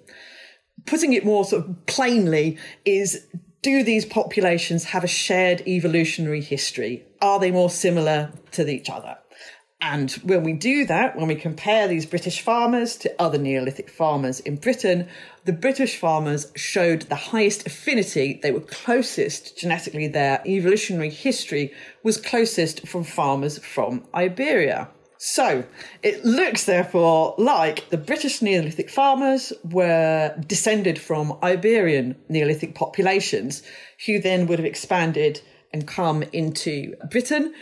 Putting 0.87 1.13
it 1.13 1.25
more 1.25 1.45
sort 1.45 1.67
of 1.67 1.87
plainly 1.87 2.59
is 2.85 3.27
do 3.63 3.83
these 3.83 4.05
populations 4.05 4.85
have 4.85 5.05
a 5.05 5.09
shared 5.09 5.67
evolutionary 5.67 6.43
history? 6.43 7.05
Are 7.23 7.41
they 7.41 7.51
more 7.51 7.71
similar 7.71 8.31
to 8.53 8.69
each 8.69 8.91
other? 8.91 9.17
And 9.81 10.13
when 10.25 10.45
we 10.45 10.55
do 10.55 10.87
that, 10.87 11.15
when 11.15 11.29
we 11.29 11.35
compare 11.35 11.87
these 11.87 12.07
British 12.07 12.41
farmers 12.41 12.97
to 12.97 13.15
other 13.19 13.37
Neolithic 13.37 13.91
farmers 13.91 14.41
in 14.41 14.57
Britain, 14.57 15.09
the 15.45 15.53
British 15.53 15.97
farmers 15.99 16.51
showed 16.57 17.03
the 17.03 17.15
highest 17.15 17.67
affinity. 17.67 18.41
They 18.43 18.51
were 18.51 18.61
closest 18.61 19.59
genetically, 19.59 20.09
their 20.09 20.43
evolutionary 20.47 21.11
history 21.11 21.73
was 22.03 22.17
closest 22.17 22.89
from 22.89 23.05
farmers 23.05 23.59
from 23.59 24.07
Iberia. 24.15 24.89
So 25.27 25.65
it 26.03 26.23
looks, 26.23 26.67
therefore, 26.67 27.35
like 27.39 27.89
the 27.89 27.97
British 27.97 28.43
Neolithic 28.43 28.91
farmers 28.91 29.55
were 29.65 30.37
descended 30.47 30.99
from 30.99 31.39
Iberian 31.43 32.17
Neolithic 32.29 32.75
populations, 32.75 33.63
who 34.05 34.21
then 34.21 34.47
would 34.47 34.59
have 34.59 34.67
expanded 34.67 35.41
and 35.73 35.89
come 35.89 36.25
into 36.35 36.95
Britain. 37.11 37.55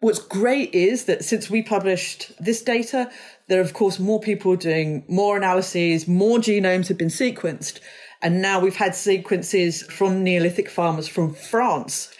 What's 0.00 0.18
great 0.18 0.74
is 0.74 1.06
that 1.06 1.24
since 1.24 1.48
we 1.48 1.62
published 1.62 2.32
this 2.38 2.60
data, 2.60 3.10
there 3.48 3.60
are, 3.60 3.64
of 3.64 3.72
course, 3.72 3.98
more 3.98 4.20
people 4.20 4.54
doing 4.54 5.02
more 5.08 5.38
analyses, 5.38 6.06
more 6.06 6.36
genomes 6.36 6.88
have 6.88 6.98
been 6.98 7.08
sequenced. 7.08 7.80
And 8.20 8.42
now 8.42 8.60
we've 8.60 8.76
had 8.76 8.94
sequences 8.94 9.82
from 9.84 10.22
Neolithic 10.22 10.68
farmers 10.68 11.08
from 11.08 11.32
France. 11.32 12.14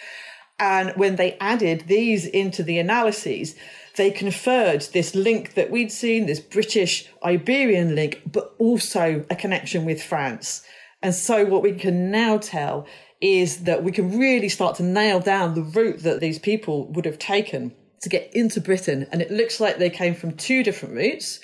And 0.59 0.92
when 0.96 1.16
they 1.16 1.37
added 1.38 1.85
these 1.87 2.24
into 2.24 2.62
the 2.62 2.78
analyses, 2.78 3.56
they 3.96 4.11
conferred 4.11 4.82
this 4.92 5.14
link 5.14 5.54
that 5.54 5.70
we'd 5.70 5.92
seen, 5.92 6.26
this 6.26 6.40
British 6.40 7.09
Iberian 7.24 7.94
link, 7.94 8.22
but 8.30 8.54
also 8.59 9.24
a 9.30 9.37
connection 9.37 9.85
with 9.85 10.02
France. 10.02 10.62
And 11.02 11.14
so 11.14 11.44
what 11.44 11.62
we 11.62 11.72
can 11.72 12.11
now 12.11 12.38
tell 12.38 12.87
is 13.20 13.64
that 13.64 13.82
we 13.82 13.92
can 13.92 14.18
really 14.18 14.48
start 14.48 14.76
to 14.76 14.82
nail 14.82 15.20
down 15.20 15.54
the 15.54 15.62
route 15.62 16.02
that 16.02 16.20
these 16.20 16.38
people 16.38 16.87
would 16.92 17.04
have 17.04 17.18
taken 17.18 17.74
to 18.02 18.09
get 18.09 18.30
into 18.35 18.61
Britain. 18.61 19.06
And 19.11 19.22
it 19.22 19.30
looks 19.30 19.61
like 19.61 19.78
they 19.78 19.90
came 19.90 20.14
from 20.14 20.37
two 20.37 20.62
different 20.62 20.94
routes 20.94 21.40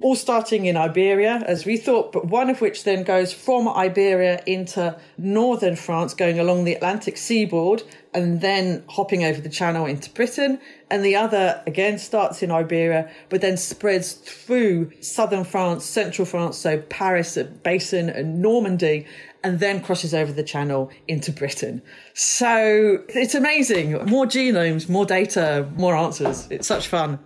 all 0.00 0.14
starting 0.14 0.66
in 0.66 0.76
Iberia, 0.76 1.42
as 1.46 1.64
we 1.64 1.76
thought, 1.76 2.12
but 2.12 2.26
one 2.26 2.50
of 2.50 2.60
which 2.60 2.84
then 2.84 3.02
goes 3.02 3.32
from 3.32 3.66
Iberia 3.68 4.40
into 4.46 4.96
northern 5.16 5.74
France, 5.74 6.14
going 6.14 6.38
along 6.38 6.64
the 6.64 6.74
Atlantic 6.74 7.16
seaboard 7.16 7.82
and 8.14 8.40
then 8.40 8.82
hopping 8.88 9.24
over 9.24 9.40
the 9.40 9.48
channel 9.48 9.86
into 9.86 10.10
Britain. 10.10 10.58
And 10.90 11.04
the 11.04 11.16
other 11.16 11.62
again 11.66 11.98
starts 11.98 12.42
in 12.42 12.50
Iberia, 12.50 13.10
but 13.28 13.40
then 13.40 13.56
spreads 13.56 14.14
through 14.14 14.92
southern 15.00 15.44
France, 15.44 15.84
central 15.84 16.24
France, 16.24 16.56
so 16.56 16.78
Paris, 16.88 17.36
uh, 17.36 17.44
Basin 17.62 18.08
and 18.08 18.40
Normandy, 18.40 19.06
and 19.44 19.60
then 19.60 19.82
crosses 19.82 20.14
over 20.14 20.32
the 20.32 20.42
channel 20.42 20.90
into 21.06 21.32
Britain. 21.32 21.82
So 22.14 23.04
it's 23.08 23.34
amazing. 23.34 23.92
More 24.06 24.26
genomes, 24.26 24.88
more 24.88 25.06
data, 25.06 25.68
more 25.76 25.94
answers. 25.94 26.48
It's 26.50 26.66
such 26.66 26.88
fun. 26.88 27.20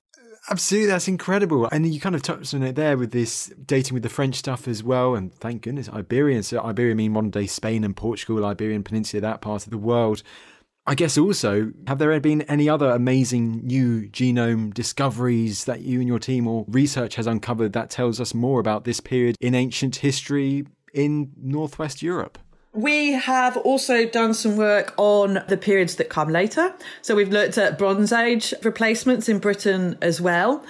Absolutely, 0.50 0.88
that's 0.88 1.06
incredible. 1.06 1.68
And 1.70 1.86
you 1.94 2.00
kind 2.00 2.16
of 2.16 2.22
touched 2.22 2.52
on 2.52 2.64
it 2.64 2.74
there 2.74 2.98
with 2.98 3.12
this 3.12 3.52
dating 3.64 3.94
with 3.94 4.02
the 4.02 4.08
French 4.08 4.34
stuff 4.34 4.66
as 4.66 4.82
well. 4.82 5.14
And 5.14 5.32
thank 5.32 5.62
goodness, 5.62 5.88
Iberian. 5.88 6.42
So 6.42 6.60
Iberia 6.60 6.96
mean 6.96 7.12
modern 7.12 7.30
day 7.30 7.46
Spain 7.46 7.84
and 7.84 7.96
Portugal, 7.96 8.44
Iberian 8.44 8.82
Peninsula, 8.82 9.20
that 9.20 9.40
part 9.40 9.64
of 9.64 9.70
the 9.70 9.78
world. 9.78 10.24
I 10.84 10.96
guess 10.96 11.16
also, 11.16 11.72
have 11.86 11.98
there 11.98 12.18
been 12.18 12.42
any 12.42 12.68
other 12.68 12.90
amazing 12.90 13.64
new 13.64 14.08
genome 14.08 14.74
discoveries 14.74 15.64
that 15.64 15.82
you 15.82 16.00
and 16.00 16.08
your 16.08 16.18
team 16.18 16.48
or 16.48 16.64
research 16.66 17.14
has 17.14 17.28
uncovered 17.28 17.72
that 17.74 17.88
tells 17.88 18.20
us 18.20 18.34
more 18.34 18.58
about 18.58 18.82
this 18.82 18.98
period 18.98 19.36
in 19.40 19.54
ancient 19.54 19.96
history 19.96 20.66
in 20.92 21.30
Northwest 21.36 22.02
Europe? 22.02 22.36
We 22.74 23.12
have 23.12 23.56
also 23.58 24.06
done 24.06 24.34
some 24.34 24.56
work 24.56 24.94
on 24.96 25.44
the 25.46 25.56
periods 25.56 25.96
that 25.96 26.08
come 26.08 26.30
later. 26.30 26.74
So 27.02 27.14
we've 27.14 27.28
looked 27.28 27.58
at 27.58 27.78
Bronze 27.78 28.12
Age 28.12 28.52
replacements 28.64 29.28
in 29.28 29.38
Britain 29.38 29.96
as 30.02 30.20
well. 30.20 30.64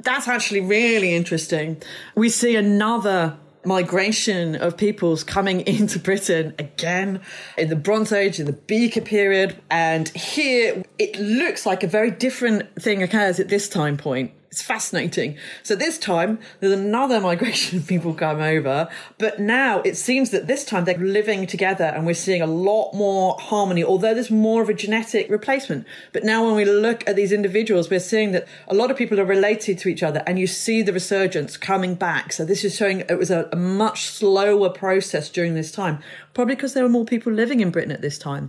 That's 0.00 0.28
actually 0.28 0.60
really 0.60 1.14
interesting. 1.14 1.82
We 2.14 2.28
see 2.28 2.54
another 2.54 3.36
migration 3.66 4.56
of 4.56 4.76
peoples 4.76 5.24
coming 5.24 5.60
into 5.66 5.98
Britain 5.98 6.54
again 6.58 7.20
in 7.58 7.68
the 7.68 7.76
Bronze 7.76 8.12
Age, 8.12 8.40
in 8.40 8.46
the 8.46 8.52
Beaker 8.52 9.00
period. 9.00 9.56
And 9.70 10.08
here 10.08 10.82
it 10.98 11.18
looks 11.18 11.66
like 11.66 11.82
a 11.82 11.88
very 11.88 12.10
different 12.10 12.80
thing 12.80 13.02
occurs 13.02 13.40
at 13.40 13.48
this 13.48 13.68
time 13.68 13.96
point. 13.96 14.32
It's 14.56 14.62
fascinating. 14.62 15.36
So 15.62 15.76
this 15.76 15.98
time 15.98 16.38
there's 16.60 16.72
another 16.72 17.20
migration 17.20 17.78
of 17.78 17.86
people 17.86 18.14
come 18.14 18.40
over, 18.40 18.88
but 19.18 19.38
now 19.38 19.82
it 19.82 19.98
seems 19.98 20.30
that 20.30 20.46
this 20.46 20.64
time 20.64 20.86
they're 20.86 20.96
living 20.96 21.46
together 21.46 21.84
and 21.84 22.06
we're 22.06 22.14
seeing 22.14 22.40
a 22.40 22.46
lot 22.46 22.94
more 22.94 23.36
harmony, 23.38 23.84
although 23.84 24.14
there's 24.14 24.30
more 24.30 24.62
of 24.62 24.70
a 24.70 24.72
genetic 24.72 25.28
replacement. 25.28 25.86
But 26.14 26.24
now 26.24 26.46
when 26.46 26.54
we 26.54 26.64
look 26.64 27.06
at 27.06 27.16
these 27.16 27.32
individuals, 27.32 27.90
we're 27.90 28.00
seeing 28.00 28.32
that 28.32 28.48
a 28.66 28.72
lot 28.72 28.90
of 28.90 28.96
people 28.96 29.20
are 29.20 29.26
related 29.26 29.76
to 29.80 29.90
each 29.90 30.02
other 30.02 30.22
and 30.26 30.38
you 30.38 30.46
see 30.46 30.80
the 30.80 30.94
resurgence 30.94 31.58
coming 31.58 31.94
back. 31.94 32.32
So 32.32 32.46
this 32.46 32.64
is 32.64 32.74
showing 32.74 33.00
it 33.00 33.18
was 33.18 33.30
a, 33.30 33.50
a 33.52 33.56
much 33.56 34.06
slower 34.06 34.70
process 34.70 35.28
during 35.28 35.52
this 35.52 35.70
time, 35.70 35.98
probably 36.32 36.54
because 36.54 36.72
there 36.72 36.82
were 36.82 36.88
more 36.88 37.04
people 37.04 37.30
living 37.30 37.60
in 37.60 37.70
Britain 37.70 37.92
at 37.92 38.00
this 38.00 38.16
time. 38.16 38.48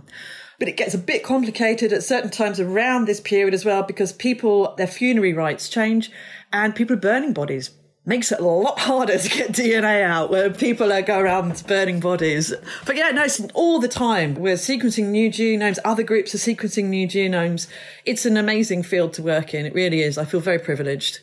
But 0.58 0.68
it 0.68 0.76
gets 0.76 0.94
a 0.94 0.98
bit 0.98 1.22
complicated 1.22 1.92
at 1.92 2.02
certain 2.02 2.30
times 2.30 2.58
around 2.58 3.06
this 3.06 3.20
period 3.20 3.54
as 3.54 3.64
well 3.64 3.82
because 3.82 4.12
people, 4.12 4.74
their 4.76 4.88
funerary 4.88 5.32
rites 5.32 5.68
change 5.68 6.10
and 6.52 6.74
people 6.74 6.96
are 6.96 7.00
burning 7.00 7.32
bodies 7.32 7.70
makes 8.08 8.32
it 8.32 8.40
a 8.40 8.44
lot 8.44 8.78
harder 8.80 9.18
to 9.18 9.28
get 9.28 9.52
DNA 9.52 10.02
out 10.02 10.30
where 10.30 10.50
people 10.50 10.90
are 10.92 11.02
go 11.02 11.20
around 11.20 11.62
burning 11.68 12.00
bodies. 12.00 12.54
But 12.86 12.96
yeah, 12.96 13.10
no, 13.10 13.24
it's 13.24 13.38
all 13.52 13.78
the 13.78 13.86
time. 13.86 14.34
We're 14.34 14.54
sequencing 14.54 15.08
new 15.08 15.30
genomes. 15.30 15.78
Other 15.84 16.02
groups 16.02 16.34
are 16.34 16.38
sequencing 16.38 16.86
new 16.86 17.06
genomes. 17.06 17.68
It's 18.06 18.24
an 18.24 18.38
amazing 18.38 18.82
field 18.82 19.12
to 19.14 19.22
work 19.22 19.52
in. 19.52 19.66
It 19.66 19.74
really 19.74 20.00
is. 20.00 20.16
I 20.16 20.24
feel 20.24 20.40
very 20.40 20.58
privileged. 20.58 21.20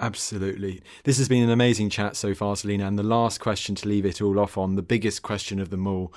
Absolutely. 0.00 0.82
This 1.04 1.18
has 1.18 1.28
been 1.28 1.44
an 1.44 1.50
amazing 1.50 1.90
chat 1.90 2.16
so 2.16 2.34
far, 2.34 2.56
Selina. 2.56 2.86
And 2.86 2.98
the 2.98 3.04
last 3.04 3.38
question 3.38 3.74
to 3.76 3.88
leave 3.88 4.06
it 4.06 4.22
all 4.22 4.40
off 4.40 4.56
on, 4.56 4.74
the 4.74 4.82
biggest 4.82 5.22
question 5.22 5.60
of 5.60 5.68
them 5.68 5.86
all 5.86 6.12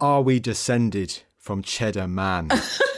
Are 0.00 0.20
we 0.20 0.40
descended 0.40 1.22
from 1.40 1.62
Cheddar 1.62 2.06
Man? 2.06 2.50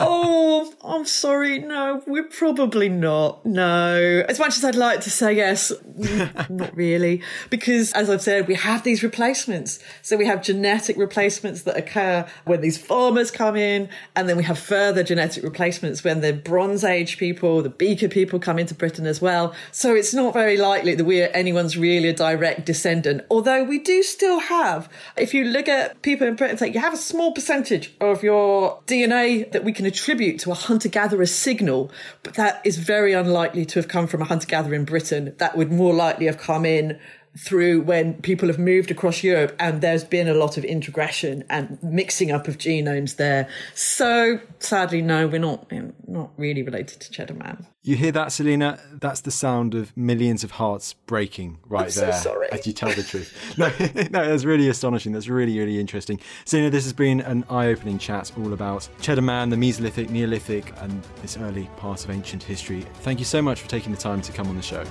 oh, 0.00 0.72
I'm 0.84 1.04
sorry. 1.04 1.58
No, 1.58 2.02
we're 2.06 2.24
probably 2.24 2.88
not. 2.88 3.44
No. 3.44 4.24
As 4.28 4.38
much 4.38 4.56
as 4.56 4.64
I'd 4.64 4.74
like 4.74 5.00
to 5.02 5.10
say 5.10 5.34
yes, 5.34 5.72
not 6.48 6.74
really. 6.76 7.22
Because 7.50 7.92
as 7.92 8.10
I've 8.10 8.22
said, 8.22 8.46
we 8.48 8.54
have 8.54 8.82
these 8.82 9.02
replacements. 9.02 9.78
So 10.02 10.16
we 10.16 10.26
have 10.26 10.42
genetic 10.42 10.96
replacements 10.96 11.62
that 11.62 11.76
occur 11.76 12.26
when 12.44 12.60
these 12.60 12.78
farmers 12.78 13.30
come 13.30 13.56
in. 13.56 13.88
And 14.14 14.28
then 14.28 14.36
we 14.36 14.44
have 14.44 14.58
further 14.58 15.02
genetic 15.02 15.42
replacements 15.42 16.04
when 16.04 16.20
the 16.20 16.32
Bronze 16.32 16.84
Age 16.84 17.18
people, 17.18 17.62
the 17.62 17.70
Beaker 17.70 18.08
people 18.08 18.38
come 18.38 18.58
into 18.58 18.74
Britain 18.74 19.06
as 19.06 19.20
well. 19.20 19.54
So 19.72 19.94
it's 19.94 20.14
not 20.14 20.32
very 20.32 20.56
likely 20.56 20.94
that 20.94 21.04
we're 21.04 21.28
anyone's 21.34 21.76
really 21.76 22.08
a 22.08 22.14
direct 22.14 22.64
descendant. 22.64 23.22
Although 23.30 23.64
we 23.64 23.78
do 23.78 24.02
still 24.02 24.40
have, 24.40 24.88
if 25.16 25.34
you 25.34 25.44
look 25.44 25.68
at 25.68 26.00
people 26.02 26.26
in 26.26 26.36
Britain, 26.36 26.56
say 26.56 26.72
you 26.72 26.80
have 26.80 26.94
a 26.94 26.98
small 26.98 27.32
percentage 27.32 27.94
of 28.00 28.22
your 28.22 28.80
DNA 28.86 29.50
that 29.52 29.64
we 29.66 29.72
can 29.72 29.84
attribute 29.84 30.38
to 30.38 30.52
a 30.52 30.54
hunter 30.54 30.88
gatherer 30.88 31.26
signal, 31.26 31.90
but 32.22 32.34
that 32.34 32.62
is 32.64 32.78
very 32.78 33.12
unlikely 33.12 33.64
to 33.66 33.80
have 33.80 33.88
come 33.88 34.06
from 34.06 34.22
a 34.22 34.24
hunter 34.24 34.46
gatherer 34.46 34.74
in 34.74 34.84
Britain. 34.84 35.34
That 35.38 35.56
would 35.56 35.72
more 35.72 35.92
likely 35.92 36.26
have 36.26 36.38
come 36.38 36.64
in 36.64 37.00
through 37.36 37.82
when 37.82 38.14
people 38.22 38.46
have 38.46 38.60
moved 38.60 38.92
across 38.92 39.24
Europe 39.24 39.56
and 39.58 39.80
there's 39.80 40.04
been 40.04 40.28
a 40.28 40.34
lot 40.34 40.56
of 40.56 40.64
integration 40.64 41.42
and 41.50 41.78
mixing 41.82 42.30
up 42.30 42.46
of 42.46 42.58
genomes 42.58 43.16
there. 43.16 43.48
So 43.74 44.40
sadly, 44.60 45.02
no, 45.02 45.26
we're 45.26 45.40
not 45.40 45.70
not 46.06 46.30
really 46.36 46.62
related 46.62 47.00
to 47.00 47.10
Cheddar 47.10 47.34
Man. 47.34 47.66
You 47.86 47.94
hear 47.94 48.10
that, 48.10 48.32
Selina? 48.32 48.80
That's 48.92 49.20
the 49.20 49.30
sound 49.30 49.72
of 49.72 49.96
millions 49.96 50.42
of 50.42 50.50
hearts 50.50 50.94
breaking 50.94 51.58
right 51.68 51.84
I'm 51.84 51.90
there. 51.92 52.12
So 52.14 52.30
sorry. 52.30 52.50
As 52.50 52.66
you 52.66 52.72
tell 52.72 52.90
the 52.90 53.04
truth. 53.04 53.32
no, 53.56 53.68
no, 54.10 54.28
that's 54.28 54.44
really 54.44 54.68
astonishing. 54.68 55.12
That's 55.12 55.28
really, 55.28 55.56
really 55.56 55.78
interesting. 55.78 56.18
Selina, 56.46 56.68
this 56.68 56.82
has 56.82 56.92
been 56.92 57.20
an 57.20 57.44
eye-opening 57.48 57.98
chat 57.98 58.32
all 58.38 58.52
about 58.52 58.88
Cheddar 59.00 59.22
Man, 59.22 59.50
the 59.50 59.56
Mesolithic, 59.56 60.10
Neolithic, 60.10 60.72
and 60.82 61.00
this 61.22 61.36
early 61.36 61.70
part 61.76 62.02
of 62.02 62.10
ancient 62.10 62.42
history. 62.42 62.84
Thank 63.02 63.20
you 63.20 63.24
so 63.24 63.40
much 63.40 63.60
for 63.60 63.68
taking 63.68 63.92
the 63.92 63.98
time 63.98 64.20
to 64.22 64.32
come 64.32 64.48
on 64.48 64.56
the 64.56 64.62
show. 64.62 64.84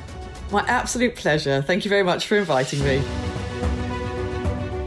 My 0.49 0.61
absolute 0.61 1.17
pleasure. 1.17 1.61
Thank 1.61 1.83
you 1.83 1.89
very 1.89 2.03
much 2.03 2.27
for 2.27 2.37
inviting 2.37 2.81
me. 2.81 3.03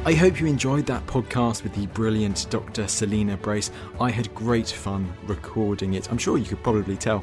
I 0.08 0.14
hope 0.14 0.40
you 0.40 0.46
enjoyed 0.46 0.86
that 0.86 1.06
podcast 1.06 1.62
with 1.62 1.74
the 1.74 1.86
brilliant 1.88 2.46
Dr. 2.48 2.88
Selina 2.88 3.36
Brace. 3.36 3.70
I 4.00 4.10
had 4.10 4.34
great 4.34 4.68
fun 4.68 5.12
recording 5.26 5.92
it. 5.92 6.10
I'm 6.10 6.16
sure 6.16 6.38
you 6.38 6.46
could 6.46 6.62
probably 6.62 6.96
tell. 6.96 7.22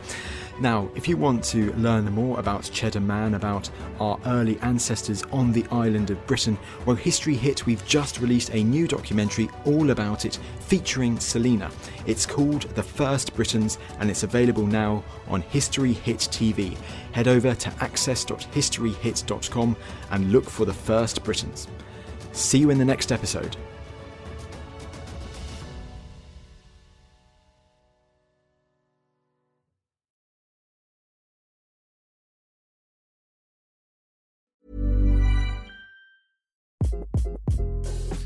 Now, 0.60 0.92
if 0.94 1.08
you 1.08 1.18
want 1.18 1.44
to 1.46 1.74
learn 1.78 2.06
more 2.14 2.40
about 2.40 2.70
Cheddar 2.72 3.00
Man, 3.00 3.34
about 3.34 3.72
our 4.00 4.20
early 4.28 4.60
ancestors 4.60 5.24
on 5.32 5.52
the 5.52 5.66
island 5.72 6.12
of 6.12 6.28
Britain, 6.28 6.60
well, 6.86 6.96
History 6.96 7.34
Hit, 7.34 7.66
we've 7.66 7.84
just 7.88 8.20
released 8.20 8.54
a 8.54 8.64
new 8.64 8.88
documentary 8.88 9.50
all 9.66 9.90
about 9.90 10.24
it 10.24 10.38
featuring 10.60 11.20
Selina. 11.20 11.72
It's 12.06 12.28
called 12.28 12.70
The 12.76 12.84
First 12.84 13.34
Britons 13.34 13.80
and 14.00 14.12
it's 14.12 14.22
available 14.22 14.68
now 14.68 15.04
on 15.28 15.42
History 15.42 15.94
Hit 15.94 16.20
TV. 16.20 16.78
Head 17.14 17.28
over 17.28 17.56
to 17.56 17.74
access.historyhit.com 17.80 19.76
and 20.12 20.32
look 20.32 20.48
for 20.48 20.66
The 20.66 20.74
First 20.74 21.24
Britons. 21.24 21.68
See 22.36 22.60
you 22.60 22.70
in 22.70 22.78
the 22.78 22.86
next 22.86 23.12
episode. 23.12 23.56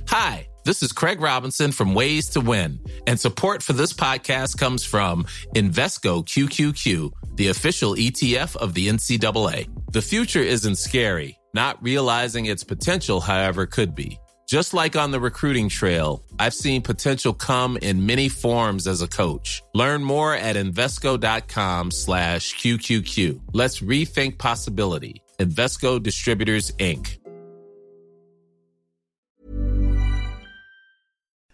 Hi, 0.07 0.47
this 0.65 0.81
is 0.81 0.91
Craig 0.91 1.21
Robinson 1.21 1.71
from 1.71 1.93
Ways 1.93 2.29
to 2.29 2.41
Win, 2.41 2.79
and 3.05 3.19
support 3.19 3.61
for 3.61 3.73
this 3.73 3.93
podcast 3.93 4.57
comes 4.57 4.83
from 4.83 5.25
Invesco 5.55 6.25
QQQ, 6.25 7.11
the 7.35 7.49
official 7.49 7.93
ETF 7.93 8.55
of 8.55 8.73
the 8.73 8.89
NCAA. 8.89 9.69
The 9.91 10.01
future 10.01 10.41
isn't 10.41 10.77
scary, 10.77 11.38
not 11.53 11.81
realizing 11.81 12.45
its 12.45 12.63
potential, 12.63 13.19
however, 13.19 13.65
could 13.65 13.95
be. 13.95 14.19
Just 14.49 14.73
like 14.73 14.95
on 14.95 15.11
the 15.11 15.19
recruiting 15.19 15.69
trail, 15.69 16.23
I've 16.39 16.55
seen 16.55 16.81
potential 16.81 17.33
come 17.33 17.77
in 17.77 18.07
many 18.07 18.29
forms 18.29 18.87
as 18.87 19.03
a 19.03 19.07
coach. 19.07 19.61
Learn 19.75 20.03
more 20.03 20.33
at 20.33 20.55
Invesco.com 20.55 21.91
slash 21.91 22.55
QQQ. 22.55 23.41
Let's 23.53 23.79
rethink 23.79 24.39
possibility. 24.39 25.21
Invesco 25.37 26.01
Distributors, 26.01 26.71
Inc. 26.79 27.19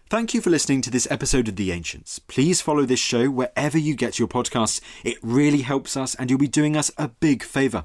Thank 0.08 0.34
you 0.34 0.40
for 0.40 0.50
listening 0.50 0.82
to 0.82 0.90
this 0.90 1.06
episode 1.10 1.48
of 1.48 1.56
The 1.56 1.72
Ancients. 1.72 2.20
Please 2.20 2.60
follow 2.60 2.86
this 2.86 3.00
show 3.00 3.28
wherever 3.28 3.76
you 3.76 3.94
get 3.96 4.20
your 4.20 4.28
podcasts. 4.28 4.80
It 5.04 5.18
really 5.20 5.62
helps 5.62 5.96
us 5.96 6.14
and 6.14 6.30
you'll 6.30 6.38
be 6.38 6.46
doing 6.46 6.76
us 6.76 6.92
a 6.96 7.08
big 7.08 7.42
favour. 7.42 7.84